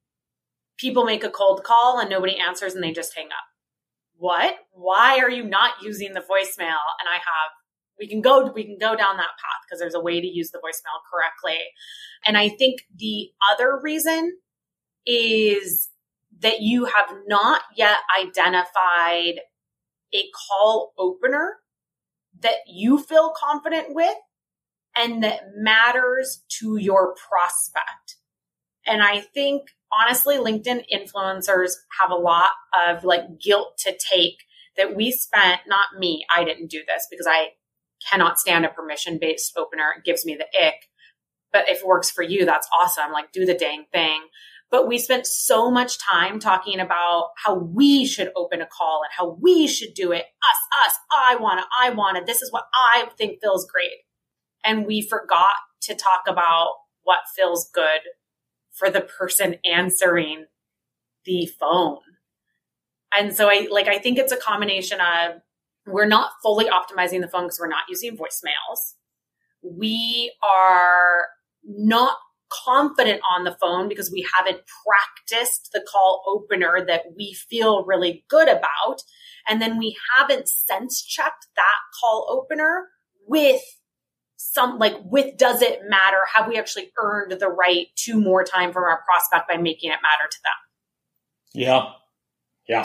[0.76, 3.44] people make a cold call and nobody answers and they just hang up.
[4.16, 4.54] What?
[4.72, 6.82] Why are you not using the voicemail?
[7.00, 7.52] And I have
[7.98, 10.50] we can go we can go down that path because there's a way to use
[10.50, 11.60] the voicemail correctly.
[12.26, 14.38] And i think the other reason
[15.06, 15.90] is
[16.40, 19.40] that you have not yet identified
[20.14, 21.56] a call opener
[22.40, 24.16] that you feel confident with
[24.96, 28.16] and that matters to your prospect.
[28.86, 32.50] And i think honestly linkedin influencers have a lot
[32.88, 34.38] of like guilt to take
[34.76, 37.48] that we spent not me i didn't do this because i
[38.10, 39.94] cannot stand a permission based opener.
[39.96, 40.74] It gives me the ick.
[41.52, 43.12] But if it works for you, that's awesome.
[43.12, 44.22] Like do the dang thing.
[44.70, 49.12] But we spent so much time talking about how we should open a call and
[49.14, 50.24] how we should do it.
[50.24, 52.24] Us, us, I want to, I want to.
[52.24, 53.90] This is what I think feels great.
[54.64, 56.68] And we forgot to talk about
[57.02, 58.00] what feels good
[58.70, 60.46] for the person answering
[61.26, 61.98] the phone.
[63.14, 65.42] And so I like, I think it's a combination of
[65.86, 68.94] we're not fully optimizing the phone because we're not using voicemails.
[69.62, 71.26] We are
[71.64, 72.16] not
[72.64, 78.24] confident on the phone because we haven't practiced the call opener that we feel really
[78.28, 79.02] good about.
[79.48, 82.88] And then we haven't sense checked that call opener
[83.26, 83.62] with
[84.36, 86.18] some like with does it matter?
[86.34, 89.98] Have we actually earned the right to more time from our prospect by making it
[90.02, 90.52] matter to them?
[91.54, 91.90] Yeah.
[92.68, 92.84] Yeah.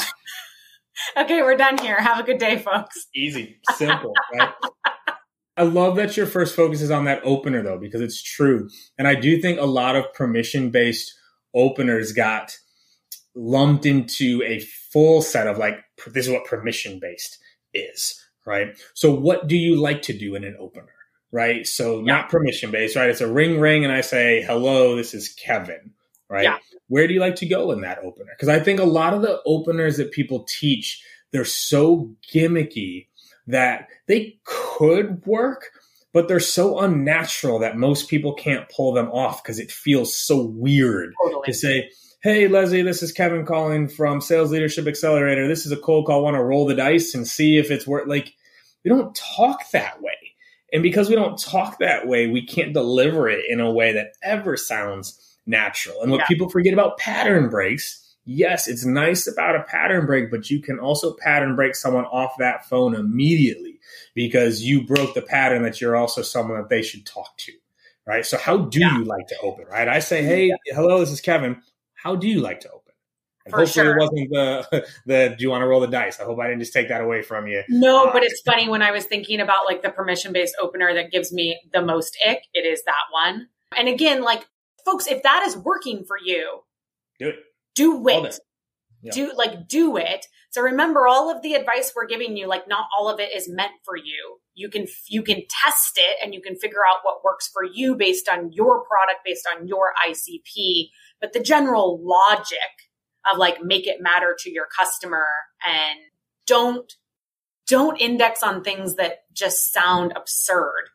[1.18, 2.00] okay, we're done here.
[2.00, 3.08] Have a good day, folks.
[3.16, 4.54] Easy, simple, right?
[5.56, 8.70] I love that your first focus is on that opener though, because it's true.
[8.98, 11.14] And I do think a lot of permission based
[11.56, 12.56] openers got
[13.36, 17.40] lumped into a full set of like, this is what permission based
[17.74, 18.78] is, right?
[18.94, 20.94] So, what do you like to do in an opener,
[21.32, 21.66] right?
[21.66, 22.06] So, yeah.
[22.06, 23.10] not permission based, right?
[23.10, 25.94] It's a ring ring, and I say, hello, this is Kevin,
[26.30, 26.44] right?
[26.44, 28.32] Yeah where do you like to go in that opener?
[28.36, 33.08] Because I think a lot of the openers that people teach, they're so gimmicky
[33.48, 35.72] that they could work,
[36.14, 40.42] but they're so unnatural that most people can't pull them off because it feels so
[40.42, 41.46] weird totally.
[41.46, 41.90] to say,
[42.24, 45.48] Hey, Leslie, this is Kevin calling from Sales Leadership Accelerator.
[45.48, 46.20] This is a cold call.
[46.20, 48.34] I want to roll the dice and see if it's worth like
[48.84, 50.14] we don't talk that way.
[50.74, 54.14] And because we don't talk that way, we can't deliver it in a way that
[54.24, 56.02] ever sounds natural.
[56.02, 56.28] And what yeah.
[56.28, 60.80] people forget about pattern breaks, yes, it's nice about a pattern break, but you can
[60.80, 63.80] also pattern break someone off that phone immediately
[64.14, 67.54] because you broke the pattern that you're also someone that they should talk to.
[68.06, 68.26] Right.
[68.26, 68.98] So how do yeah.
[68.98, 69.66] you like to open?
[69.70, 69.88] Right.
[69.88, 71.62] I say, Hey, hello, this is Kevin.
[71.94, 72.88] How do you like to open?
[73.54, 73.98] Hopefully sure.
[73.98, 76.20] it wasn't the the do you want to roll the dice?
[76.20, 77.64] I hope I didn't just take that away from you.
[77.70, 80.94] No, uh, but it's funny when I was thinking about like the permission based opener
[80.94, 83.48] that gives me the most ick, it is that one.
[83.78, 84.46] And again, like
[84.88, 86.62] folks, if that is working for you,
[87.20, 87.36] do it.
[87.76, 88.40] Do it.
[89.02, 89.12] Yeah.
[89.12, 90.26] Do like do it.
[90.50, 93.48] So remember all of the advice we're giving you, like not all of it is
[93.48, 94.40] meant for you.
[94.56, 97.96] You can you can test it and you can figure out what works for you
[97.96, 100.90] based on your product, based on your ICP.
[101.22, 102.58] But the general logic
[103.32, 105.26] of like make it matter to your customer
[105.66, 106.00] and
[106.48, 106.92] don't
[107.68, 110.90] don't index on things that just sound absurd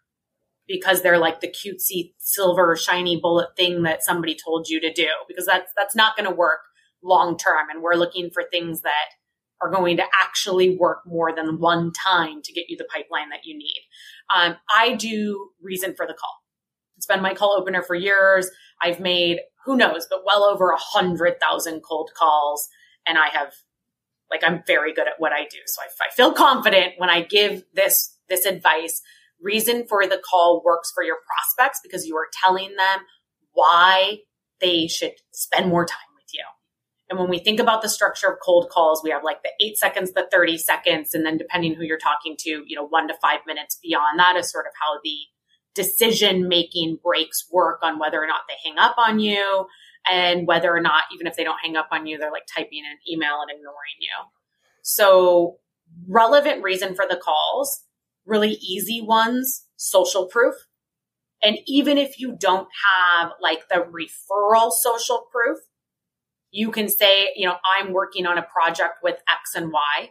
[0.72, 5.08] because they're like the cutesy silver shiny bullet thing that somebody told you to do
[5.28, 6.60] because that's that's not going to work
[7.02, 9.10] long term and we're looking for things that
[9.60, 13.44] are going to actually work more than one time to get you the pipeline that
[13.44, 13.82] you need.
[14.34, 16.38] Um, i do reason for the call.
[16.96, 18.50] It's been my call opener for years.
[18.82, 22.66] I've made who knows but well over a hundred thousand cold calls
[23.06, 23.52] and i have
[24.30, 25.58] like i'm very good at what i do.
[25.66, 29.02] So I, I feel confident when i give this this advice
[29.42, 33.00] reason for the call works for your prospects because you are telling them
[33.52, 34.18] why
[34.60, 36.44] they should spend more time with you.
[37.10, 39.76] And when we think about the structure of cold calls, we have like the eight
[39.76, 43.14] seconds, the 30 seconds, and then depending who you're talking to, you know, one to
[43.20, 45.16] five minutes beyond that is sort of how the
[45.74, 49.66] decision making breaks work on whether or not they hang up on you.
[50.10, 52.82] and whether or not, even if they don't hang up on you, they're like typing
[52.90, 54.08] an email and ignoring you.
[54.82, 55.58] So,
[56.08, 57.84] relevant reason for the calls,
[58.26, 60.54] really easy ones, social proof.
[61.42, 65.58] And even if you don't have like the referral social proof,
[66.52, 70.10] you can say, you know, I'm working on a project with X and Y,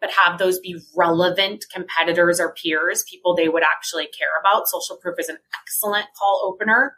[0.00, 4.68] but have those be relevant competitors or peers, people they would actually care about.
[4.68, 6.96] Social proof is an excellent call opener.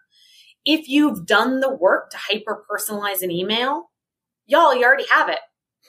[0.65, 3.91] If you've done the work to hyper personalize an email,
[4.47, 5.39] y'all, you already have it.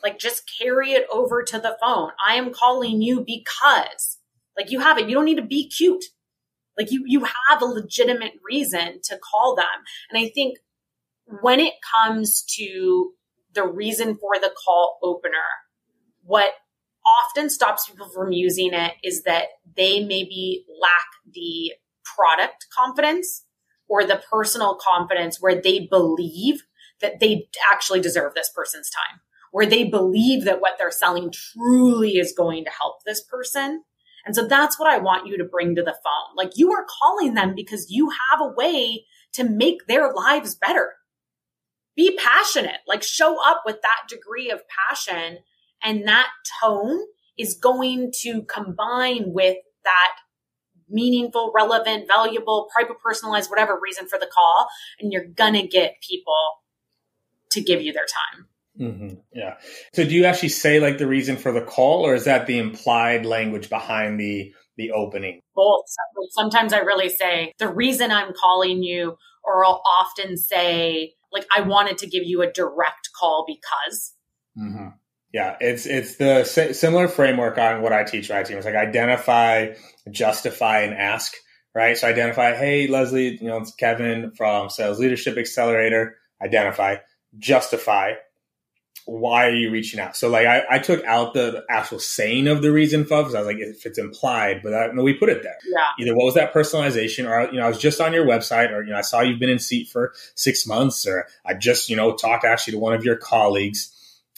[0.04, 2.12] Like just carry it over to the phone.
[2.26, 4.19] I am calling you because
[4.58, 5.08] like you have it.
[5.08, 6.06] You don't need to be cute.
[6.78, 9.66] Like you, you have a legitimate reason to call them.
[10.10, 10.58] And I think
[11.42, 13.12] when it comes to
[13.54, 15.34] the reason for the call opener,
[16.24, 16.54] what
[17.20, 19.46] often stops people from using it is that
[19.76, 21.74] they maybe lack the
[22.04, 23.46] product confidence
[23.88, 26.64] or the personal confidence where they believe
[27.02, 29.20] that they actually deserve this person's time,
[29.52, 33.84] where they believe that what they're selling truly is going to help this person.
[34.26, 36.36] And so that's what I want you to bring to the phone.
[36.36, 40.94] Like you are calling them because you have a way to make their lives better
[41.96, 45.40] be passionate, like show up with that degree of passion.
[45.84, 46.28] And that
[46.62, 47.00] tone
[47.38, 50.16] is going to combine with that
[50.90, 54.68] meaningful, relevant, valuable, private, personalized, whatever reason for the call.
[55.00, 56.62] And you're going to get people
[57.52, 58.48] to give you their time.
[58.80, 59.16] Mm-hmm.
[59.34, 59.56] Yeah.
[59.94, 62.58] So do you actually say like the reason for the call or is that the
[62.58, 65.42] implied language behind the, the opening?
[65.56, 65.86] Both.
[66.32, 71.62] Sometimes I really say the reason I'm calling you, or I'll often say, like I
[71.62, 74.14] wanted to give you a direct call because.
[74.58, 74.90] Mm-hmm.
[75.32, 78.58] Yeah, it's it's the similar framework on what I teach my team.
[78.58, 79.74] It's like identify,
[80.10, 81.34] justify, and ask.
[81.76, 81.96] Right.
[81.96, 82.56] So identify.
[82.56, 86.18] Hey, Leslie, you know it's Kevin from Sales Leadership Accelerator.
[86.42, 86.98] Identify,
[87.38, 88.14] justify
[89.10, 90.16] why are you reaching out?
[90.16, 93.40] So like I, I took out the actual saying of the reason for because I
[93.40, 95.58] was like if it's implied, but I, no, we put it there.
[95.66, 95.88] Yeah.
[96.00, 98.84] Either what was that personalization, or you know I was just on your website, or
[98.84, 101.96] you know I saw you've been in seat for six months, or I just you
[101.96, 103.92] know talked actually to one of your colleagues,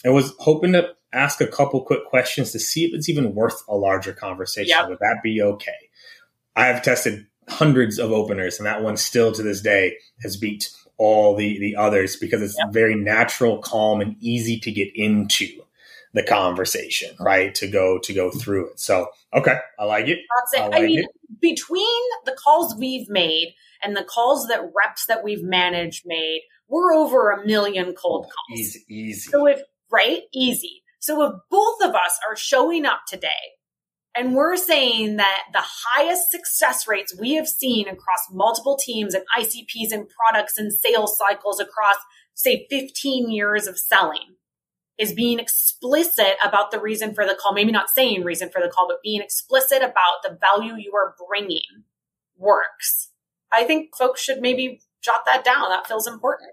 [0.04, 3.62] and was hoping to ask a couple quick questions to see if it's even worth
[3.68, 4.76] a larger conversation.
[4.78, 4.88] Yep.
[4.88, 5.90] Would that be okay?
[6.56, 10.70] I have tested hundreds of openers, and that one still to this day has beat
[11.02, 12.72] all the the others because it's yep.
[12.72, 15.48] very natural, calm, and easy to get into
[16.14, 17.54] the conversation, right?
[17.56, 18.80] To go to go through it.
[18.80, 20.20] So okay, I like it.
[20.38, 20.60] That's it.
[20.60, 21.40] I, like I mean, it.
[21.40, 26.92] between the calls we've made and the calls that reps that we've managed made, we're
[26.94, 28.58] over a million cold calls.
[28.58, 29.30] Easy, easy.
[29.30, 30.82] So if right, easy.
[31.00, 33.58] So if both of us are showing up today
[34.14, 39.24] and we're saying that the highest success rates we have seen across multiple teams and
[39.38, 41.96] ICPs and products and sales cycles across,
[42.34, 44.36] say, 15 years of selling
[44.98, 47.54] is being explicit about the reason for the call.
[47.54, 51.14] Maybe not saying reason for the call, but being explicit about the value you are
[51.28, 51.84] bringing
[52.36, 53.10] works.
[53.50, 55.70] I think folks should maybe jot that down.
[55.70, 56.52] That feels important.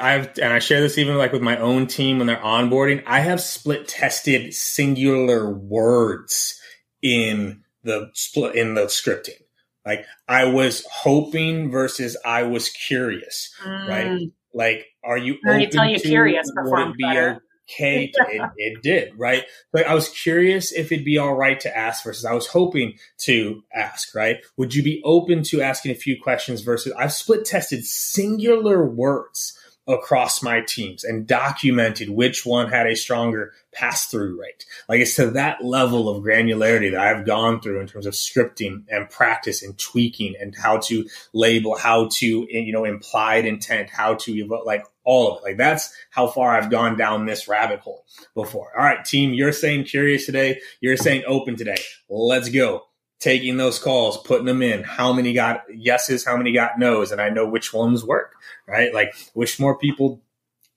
[0.00, 3.02] I've and I share this even like with my own team when they're onboarding.
[3.06, 6.58] I have split tested singular words
[7.02, 9.42] in the split in the scripting.
[9.84, 13.88] Like I was hoping versus I was curious, mm.
[13.88, 14.30] right?
[14.54, 15.38] Like, are you?
[15.46, 17.42] I tell you, curious performed better.
[17.70, 19.44] Okay, it, it, did, right?
[19.72, 22.98] But I was curious if it'd be all right to ask versus I was hoping
[23.18, 24.38] to ask, right?
[24.56, 29.58] Would you be open to asking a few questions versus I've split tested singular words
[29.86, 34.64] across my teams and documented which one had a stronger pass through rate.
[34.88, 38.84] Like it's to that level of granularity that I've gone through in terms of scripting
[38.88, 44.14] and practice and tweaking and how to label, how to, you know, implied intent, how
[44.14, 45.44] to like all of it.
[45.44, 48.04] Like that's how far I've gone down this rabbit hole
[48.34, 48.70] before.
[48.78, 50.60] All right, team, you're saying curious today.
[50.80, 51.78] You're saying open today.
[52.08, 52.84] Let's go
[53.22, 54.82] taking those calls, putting them in.
[54.82, 56.24] How many got yeses?
[56.24, 57.12] How many got nos?
[57.12, 58.34] And I know which ones work,
[58.66, 58.92] right?
[58.92, 60.20] Like, wish more people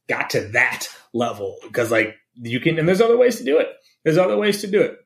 [0.08, 3.70] got to that level because, like, you can, and there's other ways to do it.
[4.04, 5.00] There's other ways to do it.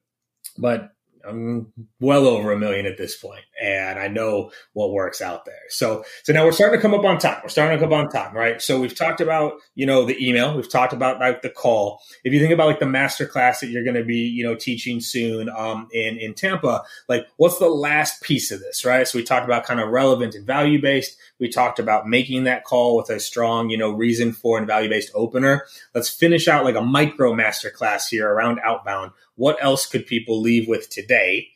[0.58, 0.92] But
[1.28, 5.56] I'm well over a million at this point, and I know what works out there.
[5.70, 7.40] So, so now we're starting to come up on time.
[7.44, 8.62] We're starting to come up on time, right?
[8.62, 10.56] So we've talked about, you know, the email.
[10.56, 12.02] We've talked about like the call.
[12.24, 14.56] If you think about like the master class that you're going to be, you know,
[14.56, 19.08] teaching soon, um, in in Tampa, like what's the last piece of this, right?
[19.08, 21.18] So we talked about kind of relevant and value based.
[21.40, 24.90] We talked about making that call with a strong, you know, reason for and value
[24.90, 25.66] based opener.
[25.94, 30.42] Let's finish out like a micro master class here around outbound what else could people
[30.42, 31.48] leave with today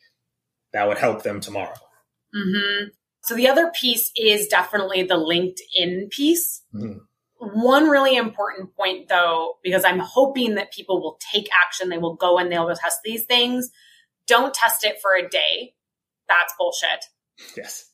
[0.71, 1.75] that would help them tomorrow?
[2.34, 2.86] Mm-hmm.
[3.23, 6.61] So the other piece is definitely the LinkedIn piece.
[6.73, 6.99] Mm-hmm.
[7.39, 12.15] one really important point though, because I'm hoping that people will take action, they will
[12.15, 13.69] go and they'll test these things.
[14.27, 15.73] Don't test it for a day.
[16.29, 17.03] That's bullshit.
[17.57, 17.91] Yes.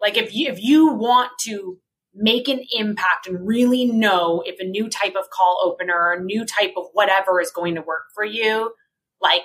[0.00, 1.78] Like if you if you want to
[2.14, 6.22] make an impact and really know if a new type of call opener or a
[6.22, 8.72] new type of whatever is going to work for you,
[9.22, 9.44] like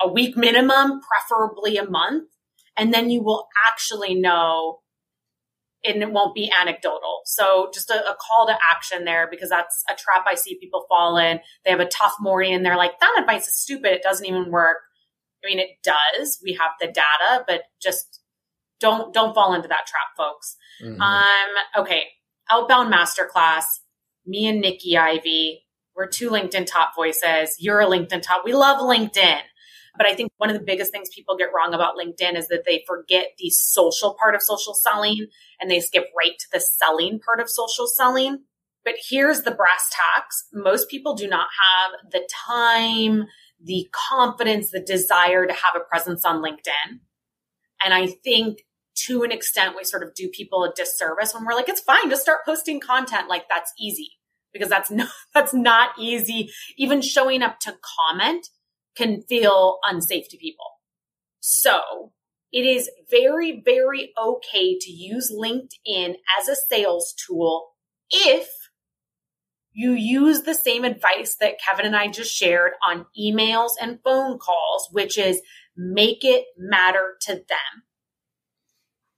[0.00, 2.28] a week minimum, preferably a month,
[2.76, 4.80] and then you will actually know
[5.84, 7.22] and it won't be anecdotal.
[7.24, 10.86] So just a, a, call to action there because that's a trap I see people
[10.88, 11.40] fall in.
[11.64, 13.92] They have a tough morning and they're like, that advice is stupid.
[13.92, 14.78] It doesn't even work.
[15.44, 16.40] I mean, it does.
[16.44, 18.20] We have the data, but just
[18.78, 20.56] don't, don't fall into that trap, folks.
[20.84, 21.00] Mm-hmm.
[21.00, 22.04] Um, okay.
[22.50, 23.64] Outbound masterclass.
[24.24, 25.64] Me and Nikki Ivey.
[25.94, 27.56] We're two LinkedIn top voices.
[27.58, 28.42] You're a LinkedIn top.
[28.44, 29.40] We love LinkedIn.
[29.96, 32.64] But I think one of the biggest things people get wrong about LinkedIn is that
[32.66, 35.26] they forget the social part of social selling
[35.60, 38.44] and they skip right to the selling part of social selling.
[38.84, 40.44] But here's the brass tacks.
[40.52, 43.26] Most people do not have the time,
[43.62, 47.00] the confidence, the desire to have a presence on LinkedIn.
[47.84, 48.64] And I think
[48.94, 52.08] to an extent, we sort of do people a disservice when we're like, it's fine,
[52.08, 53.28] just start posting content.
[53.28, 54.12] Like that's easy
[54.52, 56.50] because that's not, that's not easy.
[56.76, 58.48] Even showing up to comment
[58.96, 60.66] can feel unsafe to people.
[61.40, 62.12] So
[62.52, 67.70] it is very, very okay to use LinkedIn as a sales tool
[68.10, 68.48] if
[69.72, 74.38] you use the same advice that Kevin and I just shared on emails and phone
[74.38, 75.40] calls, which is
[75.76, 77.84] make it matter to them.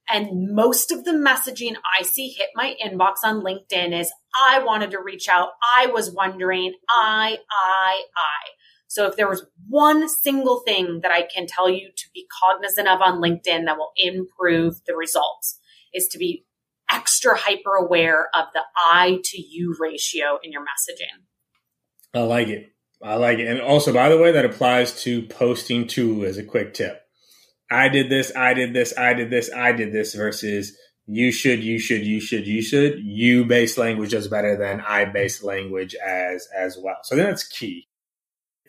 [0.07, 4.91] And most of the messaging I see hit my inbox on LinkedIn is I wanted
[4.91, 5.49] to reach out.
[5.75, 8.49] I was wondering, I, I, I.
[8.87, 12.87] So if there was one single thing that I can tell you to be cognizant
[12.87, 15.59] of on LinkedIn that will improve the results
[15.93, 16.45] is to be
[16.91, 21.25] extra hyper aware of the I to you ratio in your messaging.
[22.13, 22.69] I like it.
[23.01, 23.47] I like it.
[23.47, 27.04] And also, by the way, that applies to posting too as a quick tip.
[27.71, 31.63] I did this, I did this, I did this, I did this versus you should,
[31.63, 32.99] you should, you should, you should.
[32.99, 36.97] You base language does better than I base language as as well.
[37.03, 37.87] So that's key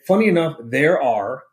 [0.07, 1.43] funny enough, there are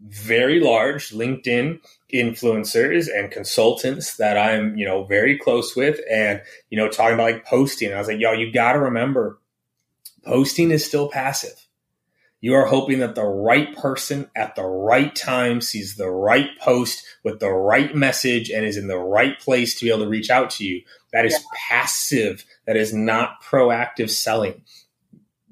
[0.00, 1.78] very large LinkedIn
[2.12, 7.30] influencers and consultants that I'm, you know, very close with and, you know, talking about
[7.32, 7.92] like posting.
[7.92, 9.38] I was like, yo, you got to remember
[10.24, 11.66] posting is still passive.
[12.42, 17.02] You are hoping that the right person at the right time sees the right post
[17.24, 20.28] with the right message and is in the right place to be able to reach
[20.28, 20.82] out to you.
[21.14, 21.38] That is yeah.
[21.68, 22.44] passive.
[22.66, 24.62] That is not proactive selling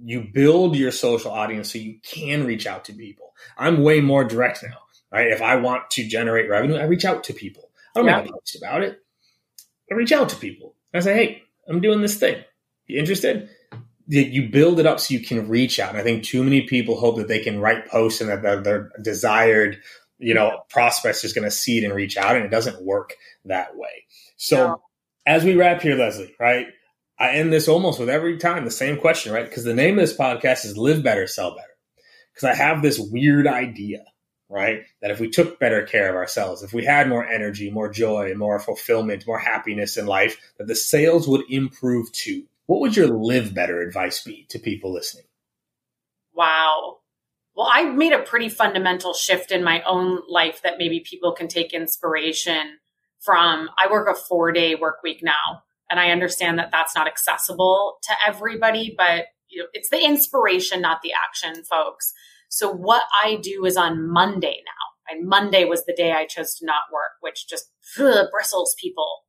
[0.03, 3.35] you build your social audience so you can reach out to people.
[3.57, 4.79] I'm way more direct now,
[5.13, 5.29] right?
[5.29, 7.71] If I want to generate revenue, I reach out to people.
[7.95, 8.21] I don't yeah.
[8.21, 9.01] make a post about it.
[9.91, 10.75] I reach out to people.
[10.95, 12.43] I say, hey, I'm doing this thing.
[12.87, 13.51] You interested?
[14.13, 15.91] You build it up so you can reach out.
[15.91, 18.61] And I think too many people hope that they can write posts and that their,
[18.61, 19.81] their desired,
[20.19, 22.35] you know, prospects just going to see it and reach out.
[22.35, 24.07] And it doesn't work that way.
[24.37, 24.83] So no.
[25.27, 26.67] as we wrap here, Leslie, right?
[27.21, 29.49] I end this almost with every time the same question, right?
[29.49, 31.69] Because the name of this podcast is Live Better, Sell Better.
[32.33, 34.03] Because I have this weird idea,
[34.49, 34.81] right?
[35.03, 38.35] That if we took better care of ourselves, if we had more energy, more joy,
[38.35, 42.45] more fulfillment, more happiness in life, that the sales would improve too.
[42.71, 45.25] What would your live better advice be to people listening?
[46.33, 46.99] Wow.
[47.57, 51.49] Well, I made a pretty fundamental shift in my own life that maybe people can
[51.49, 52.79] take inspiration
[53.19, 53.71] from.
[53.77, 55.65] I work a four day work week now.
[55.91, 60.81] And I understand that that's not accessible to everybody, but you know, it's the inspiration,
[60.81, 62.13] not the action, folks.
[62.51, 65.13] So what I do is on Monday now.
[65.17, 67.65] And Monday was the day I chose to not work, which just
[67.99, 69.25] ugh, bristles people.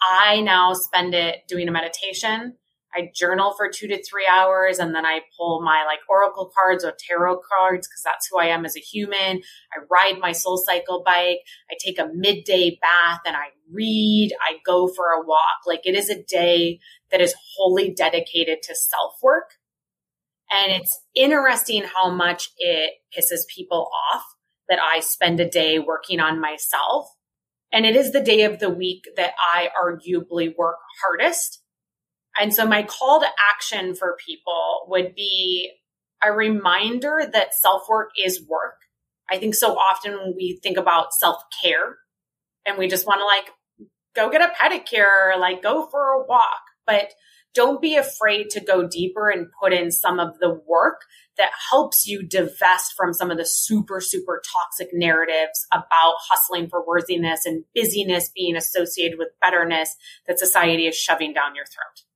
[0.00, 2.56] I now spend it doing a meditation
[2.94, 6.84] I journal for two to three hours and then I pull my like oracle cards
[6.84, 9.42] or tarot cards because that's who I am as a human.
[9.72, 11.40] I ride my SoulCycle bike.
[11.70, 14.30] I take a midday bath and I read.
[14.40, 15.66] I go for a walk.
[15.66, 16.80] Like it is a day
[17.10, 19.50] that is wholly dedicated to self work.
[20.50, 24.24] And it's interesting how much it pisses people off
[24.68, 27.08] that I spend a day working on myself.
[27.70, 31.62] And it is the day of the week that I arguably work hardest
[32.40, 35.72] and so my call to action for people would be
[36.22, 38.80] a reminder that self work is work.
[39.30, 41.98] I think so often we think about self care
[42.66, 43.50] and we just want to like
[44.14, 47.12] go get a pedicure, like go for a walk, but
[47.54, 51.00] don't be afraid to go deeper and put in some of the work
[51.38, 56.86] that helps you divest from some of the super, super toxic narratives about hustling for
[56.86, 62.07] worthiness and busyness being associated with betterness that society is shoving down your throat.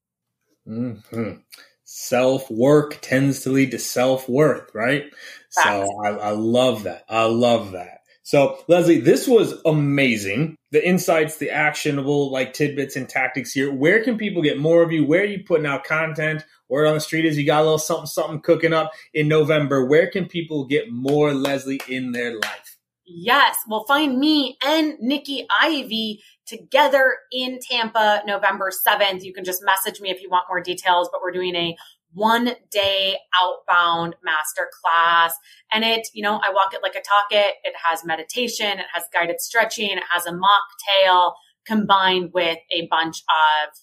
[0.68, 1.40] Mm-hmm.
[1.84, 5.04] Self work tends to lead to self worth, right?
[5.50, 7.04] So I, I love that.
[7.08, 7.98] I love that.
[8.24, 10.56] So, Leslie, this was amazing.
[10.70, 13.72] The insights, the actionable like tidbits and tactics here.
[13.72, 15.04] Where can people get more of you?
[15.04, 16.44] Where are you putting out content?
[16.68, 19.84] Word on the street is you got a little something, something cooking up in November.
[19.84, 22.78] Where can people get more Leslie in their life?
[23.04, 23.56] Yes.
[23.68, 29.22] Well, find me and Nikki Ivey together in Tampa November 7th.
[29.22, 31.76] You can just message me if you want more details, but we're doing a
[32.12, 35.34] one day outbound master class.
[35.72, 37.55] And it, you know, I walk it like I talk it.
[37.64, 41.32] It has meditation, it has guided stretching, it has a mocktail
[41.66, 43.74] combined with a bunch of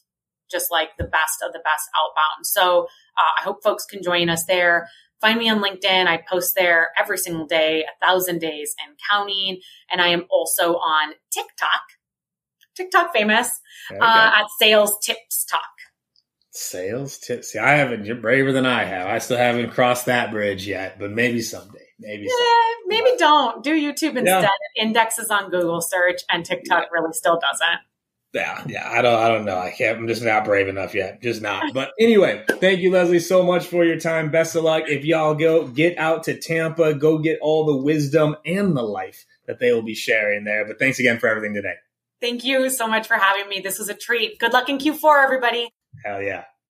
[0.52, 2.46] just like the best of the best outbound.
[2.46, 2.88] So
[3.18, 4.90] uh, I hope folks can join us there.
[5.22, 6.08] Find me on LinkedIn.
[6.08, 9.60] I post there every single day, a thousand days and counting.
[9.92, 11.82] And I am also on TikTok,
[12.80, 13.50] TikTok famous,
[13.92, 15.62] uh, at Sales Tips Talk.
[16.52, 17.52] Sales tips.
[17.52, 18.06] See, I haven't.
[18.06, 19.08] You're braver than I have.
[19.08, 21.86] I still haven't crossed that bridge yet, but maybe someday.
[22.00, 22.24] Maybe.
[22.24, 23.04] Yeah, someday.
[23.04, 24.26] maybe don't do YouTube instead.
[24.26, 24.50] Yeah.
[24.84, 26.90] Indexes on Google search, and TikTok yeah.
[26.92, 27.80] really still doesn't.
[28.34, 28.90] Yeah, yeah.
[28.90, 29.20] I don't.
[29.20, 29.58] I don't know.
[29.58, 30.00] I can't.
[30.00, 31.22] I'm just not brave enough yet.
[31.22, 31.74] Just not.
[31.74, 34.32] But anyway, thank you, Leslie, so much for your time.
[34.32, 34.84] Best of luck.
[34.88, 39.26] If y'all go get out to Tampa, go get all the wisdom and the life
[39.46, 40.66] that they will be sharing there.
[40.66, 41.76] But thanks again for everything today.
[42.22, 43.62] Thank you so much for having me.
[43.62, 44.40] This was a treat.
[44.40, 45.70] Good luck in Q4, everybody.
[46.04, 46.44] Hell yeah.